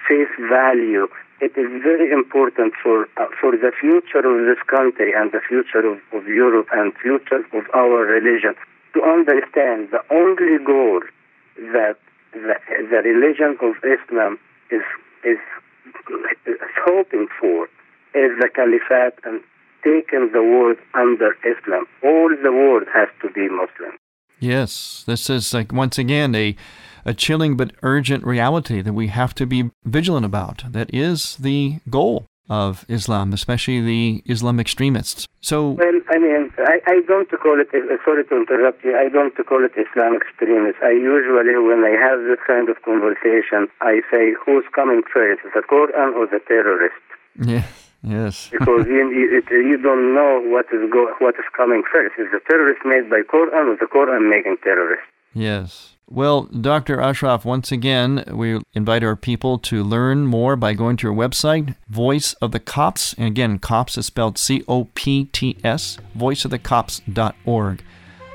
face 0.07 0.31
value. 0.49 1.07
It 1.39 1.53
is 1.57 1.69
very 1.83 2.11
important 2.11 2.73
for 2.81 3.07
uh, 3.17 3.27
for 3.39 3.51
the 3.51 3.71
future 3.79 4.23
of 4.23 4.45
this 4.47 4.63
country 4.65 5.13
and 5.13 5.31
the 5.31 5.41
future 5.41 5.85
of, 5.85 5.99
of 6.13 6.27
Europe 6.27 6.67
and 6.71 6.93
future 6.95 7.43
of 7.53 7.65
our 7.73 8.05
religion 8.05 8.55
to 8.93 9.03
understand 9.03 9.89
the 9.91 10.01
only 10.09 10.63
goal 10.63 11.01
that 11.73 11.97
the, 12.33 12.55
the 12.89 13.01
religion 13.03 13.57
of 13.61 13.75
Islam 13.83 14.39
is 14.71 14.83
is 15.23 15.39
hoping 16.85 17.27
for 17.39 17.65
is 18.13 18.31
the 18.39 18.49
caliphate 18.53 19.19
and 19.23 19.41
taking 19.83 20.31
the 20.33 20.41
world 20.41 20.77
under 20.93 21.35
Islam. 21.45 21.85
All 22.03 22.29
the 22.29 22.51
world 22.51 22.83
has 22.93 23.09
to 23.21 23.29
be 23.31 23.47
Muslim. 23.49 23.97
Yes, 24.39 25.03
this 25.07 25.29
is 25.29 25.53
like 25.53 25.71
once 25.71 25.97
again 25.97 26.35
a 26.35 26.55
a 27.05 27.13
chilling 27.13 27.55
but 27.55 27.71
urgent 27.83 28.25
reality 28.25 28.81
that 28.81 28.91
we 28.91 29.07
have 29.07 29.33
to 29.35 29.45
be 29.45 29.71
vigilant 29.85 30.25
about. 30.25 30.63
That 30.73 30.93
is 30.93 31.37
the 31.37 31.79
goal 31.89 32.25
of 32.49 32.85
Islam, 32.87 33.33
especially 33.33 33.81
the 33.81 34.23
Islam 34.25 34.59
extremists. 34.59 35.27
So, 35.41 35.71
well, 35.71 35.99
I 36.09 36.17
mean, 36.17 36.51
I, 36.59 36.79
I 36.87 37.01
don't 37.07 37.29
call 37.29 37.59
it. 37.59 37.69
Sorry 38.05 38.23
to 38.25 38.35
interrupt 38.35 38.83
you. 38.83 38.97
I 38.97 39.09
don't 39.09 39.35
call 39.45 39.63
it 39.65 39.73
Islam 39.75 40.15
extremists. 40.15 40.81
I 40.83 40.91
usually, 40.91 41.57
when 41.59 41.83
I 41.83 41.95
have 41.99 42.19
this 42.23 42.39
kind 42.45 42.69
of 42.69 42.81
conversation, 42.83 43.67
I 43.81 44.01
say, 44.11 44.33
"Who's 44.45 44.65
coming 44.73 45.01
first, 45.11 45.41
the 45.43 45.61
Quran 45.61 46.15
or 46.15 46.27
the 46.27 46.39
terrorist?" 46.47 47.03
Yeah. 47.39 47.65
Yes. 48.03 48.49
because 48.51 48.85
you, 48.87 49.09
you, 49.09 49.43
you, 49.51 49.77
don't 49.77 50.13
know 50.13 50.39
what 50.45 50.67
is 50.71 50.89
go, 50.91 51.13
what 51.19 51.35
is 51.35 51.45
coming 51.55 51.83
first. 51.91 52.15
Is 52.17 52.27
the 52.31 52.39
terrorist 52.47 52.81
made 52.85 53.09
by 53.09 53.21
Quran 53.21 53.73
or 53.73 53.75
the 53.75 53.87
Quran 53.87 54.29
making 54.29 54.57
terrorists? 54.63 55.05
Yes. 55.33 55.96
Well, 56.09 56.43
Dr. 56.43 57.01
Ashraf, 57.01 57.43
once 57.43 57.69
again, 57.69 58.23
we 58.31 58.61
invite 58.73 59.03
our 59.03 59.17
people 59.17 59.59
to 59.59 59.83
learn 59.83 60.25
more 60.25 60.55
by 60.55 60.73
going 60.73 60.95
to 60.97 61.07
your 61.07 61.15
website, 61.15 61.75
Voice 61.89 62.33
of 62.35 62.53
the 62.53 62.61
Copts. 62.61 63.13
And 63.17 63.27
again, 63.27 63.59
Copts 63.59 63.97
is 63.97 64.05
spelled 64.05 64.37
C 64.37 64.63
O 64.69 64.85
P 64.95 65.25
T 65.25 65.57
S, 65.65 65.97
voiceofthecopts.org. 66.17 67.83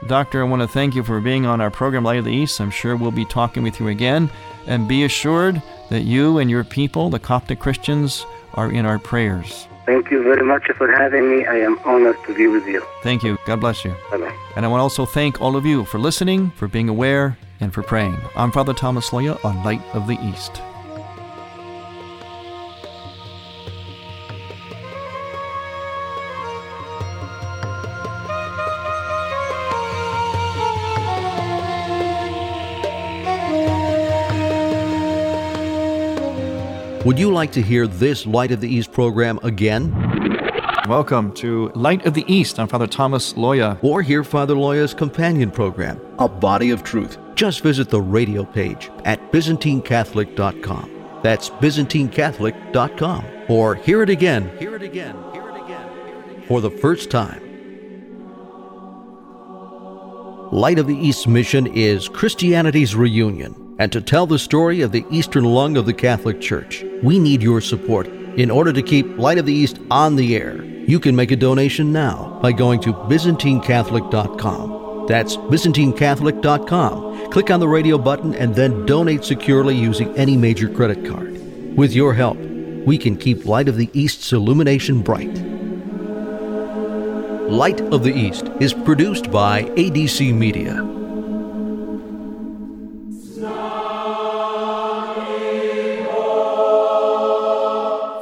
Doctor, 0.06 0.40
I 0.42 0.44
want 0.44 0.60
to 0.60 0.68
thank 0.68 0.94
you 0.94 1.02
for 1.02 1.18
being 1.20 1.46
on 1.46 1.62
our 1.62 1.70
program, 1.70 2.04
Light 2.04 2.18
of 2.18 2.26
the 2.26 2.32
East. 2.32 2.60
I'm 2.60 2.70
sure 2.70 2.94
we'll 2.94 3.10
be 3.10 3.24
talking 3.24 3.62
with 3.62 3.80
you 3.80 3.88
again. 3.88 4.28
And 4.66 4.86
be 4.86 5.04
assured 5.04 5.62
that 5.88 6.02
you 6.02 6.38
and 6.38 6.50
your 6.50 6.64
people, 6.64 7.08
the 7.08 7.18
Coptic 7.18 7.58
Christians, 7.58 8.26
are 8.54 8.70
in 8.70 8.84
our 8.84 8.98
prayers. 8.98 9.66
Thank 9.86 10.10
you 10.10 10.22
very 10.22 10.44
much 10.44 10.70
for 10.76 10.92
having 10.92 11.28
me. 11.28 11.46
I 11.46 11.56
am 11.56 11.78
honored 11.84 12.22
to 12.26 12.34
be 12.34 12.48
with 12.48 12.66
you. 12.66 12.84
Thank 13.02 13.22
you. 13.22 13.38
God 13.46 13.60
bless 13.60 13.84
you. 13.84 13.94
Bye 14.10 14.18
bye. 14.18 14.36
And 14.56 14.64
I 14.66 14.68
want 14.68 14.80
to 14.80 14.82
also 14.82 15.06
thank 15.06 15.40
all 15.40 15.56
of 15.56 15.64
you 15.64 15.84
for 15.84 15.98
listening, 15.98 16.50
for 16.50 16.68
being 16.68 16.88
aware, 16.88 17.38
and 17.62 17.72
for 17.72 17.82
praying. 17.82 18.18
I'm 18.34 18.50
Father 18.50 18.74
Thomas 18.74 19.10
Loya 19.10 19.42
on 19.44 19.62
Light 19.62 19.80
of 19.94 20.08
the 20.08 20.18
East. 20.20 20.60
Would 37.06 37.18
you 37.18 37.32
like 37.32 37.52
to 37.52 37.62
hear 37.62 37.86
this 37.86 38.26
Light 38.26 38.52
of 38.52 38.60
the 38.60 38.68
East 38.68 38.92
program 38.92 39.38
again? 39.42 39.92
Welcome 40.88 41.32
to 41.34 41.68
Light 41.76 42.06
of 42.06 42.14
the 42.14 42.24
East. 42.26 42.58
I'm 42.58 42.66
Father 42.66 42.88
Thomas 42.88 43.34
Loya. 43.34 43.78
Or 43.82 44.02
hear 44.02 44.24
Father 44.24 44.54
Loya's 44.54 44.94
companion 44.94 45.50
program, 45.52 46.00
A 46.18 46.28
Body 46.28 46.70
of 46.70 46.82
Truth. 46.82 47.18
Just 47.42 47.62
visit 47.62 47.90
the 47.90 48.00
radio 48.00 48.44
page 48.44 48.88
at 49.04 49.32
ByzantineCatholic.com. 49.32 51.18
That's 51.24 51.50
ByzantineCatholic.com. 51.50 53.24
Or 53.48 53.74
hear 53.74 54.00
it 54.04 54.10
again, 54.10 54.48
hear 54.60 54.76
it 54.76 54.82
again, 54.82 55.16
hear 55.32 55.48
it 55.48 55.56
again, 55.56 55.88
hear 55.92 56.20
it 56.20 56.28
again. 56.28 56.44
for 56.46 56.60
the 56.60 56.70
first 56.70 57.10
time. 57.10 57.42
Light 60.52 60.78
of 60.78 60.86
the 60.86 60.94
East's 60.94 61.26
mission 61.26 61.66
is 61.66 62.08
Christianity's 62.08 62.94
reunion. 62.94 63.74
And 63.80 63.90
to 63.90 64.00
tell 64.00 64.28
the 64.28 64.38
story 64.38 64.80
of 64.82 64.92
the 64.92 65.04
eastern 65.10 65.42
lung 65.42 65.76
of 65.76 65.84
the 65.86 65.92
Catholic 65.92 66.40
Church, 66.40 66.84
we 67.02 67.18
need 67.18 67.42
your 67.42 67.60
support 67.60 68.06
in 68.06 68.52
order 68.52 68.72
to 68.72 68.82
keep 68.82 69.18
Light 69.18 69.38
of 69.38 69.46
the 69.46 69.52
East 69.52 69.80
on 69.90 70.14
the 70.14 70.36
air. 70.36 70.62
You 70.62 71.00
can 71.00 71.16
make 71.16 71.32
a 71.32 71.36
donation 71.36 71.92
now 71.92 72.38
by 72.40 72.52
going 72.52 72.80
to 72.82 72.92
ByzantineCatholic.com. 72.92 74.81
That's 75.08 75.36
ByzantineCatholic.com. 75.36 77.30
Click 77.30 77.50
on 77.50 77.60
the 77.60 77.68
radio 77.68 77.98
button 77.98 78.34
and 78.34 78.54
then 78.54 78.86
donate 78.86 79.24
securely 79.24 79.76
using 79.76 80.14
any 80.16 80.36
major 80.36 80.68
credit 80.68 81.04
card. 81.04 81.32
With 81.76 81.92
your 81.92 82.14
help, 82.14 82.38
we 82.38 82.98
can 82.98 83.16
keep 83.16 83.44
Light 83.44 83.68
of 83.68 83.76
the 83.76 83.88
East's 83.92 84.32
illumination 84.32 85.02
bright. 85.02 85.34
Light 87.48 87.80
of 87.80 88.02
the 88.02 88.12
East 88.14 88.48
is 88.60 88.72
produced 88.72 89.30
by 89.30 89.62
ADC 89.62 90.34
Media. 90.34 90.74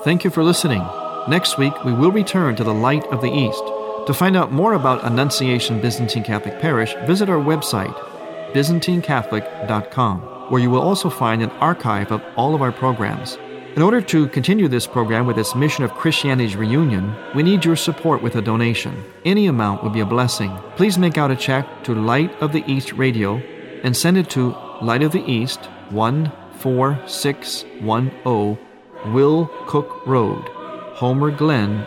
Thank 0.02 0.24
you 0.24 0.30
for 0.30 0.42
listening. 0.42 0.82
Next 1.28 1.58
week, 1.58 1.84
we 1.84 1.92
will 1.92 2.10
return 2.10 2.56
to 2.56 2.64
the 2.64 2.74
Light 2.74 3.04
of 3.08 3.20
the 3.20 3.30
East. 3.30 3.62
To 4.06 4.14
find 4.14 4.36
out 4.36 4.50
more 4.50 4.72
about 4.72 5.04
Annunciation 5.04 5.80
Byzantine 5.80 6.24
Catholic 6.24 6.58
Parish, 6.58 6.94
visit 7.06 7.28
our 7.28 7.38
website, 7.38 7.94
ByzantineCatholic.com, 8.52 10.20
where 10.50 10.60
you 10.60 10.70
will 10.70 10.80
also 10.80 11.10
find 11.10 11.42
an 11.42 11.50
archive 11.50 12.10
of 12.10 12.22
all 12.34 12.54
of 12.54 12.62
our 12.62 12.72
programs. 12.72 13.36
In 13.76 13.82
order 13.82 14.00
to 14.00 14.26
continue 14.28 14.68
this 14.68 14.86
program 14.86 15.26
with 15.26 15.38
its 15.38 15.54
mission 15.54 15.84
of 15.84 15.92
Christianity's 15.92 16.56
reunion, 16.56 17.14
we 17.36 17.44
need 17.44 17.64
your 17.64 17.76
support 17.76 18.22
with 18.22 18.34
a 18.34 18.42
donation. 18.42 19.04
Any 19.24 19.46
amount 19.46 19.84
would 19.84 19.92
be 19.92 20.00
a 20.00 20.06
blessing. 20.06 20.58
Please 20.76 20.98
make 20.98 21.16
out 21.16 21.30
a 21.30 21.36
check 21.36 21.84
to 21.84 21.94
Light 21.94 22.32
of 22.42 22.52
the 22.52 22.64
East 22.66 22.94
Radio 22.94 23.36
and 23.84 23.96
send 23.96 24.16
it 24.16 24.28
to 24.30 24.56
Light 24.82 25.02
of 25.02 25.12
the 25.12 25.24
East 25.30 25.68
14610 25.90 28.58
Will 29.14 29.46
Cook 29.66 30.06
Road, 30.06 30.48
Homer 30.94 31.30
Glen, 31.30 31.86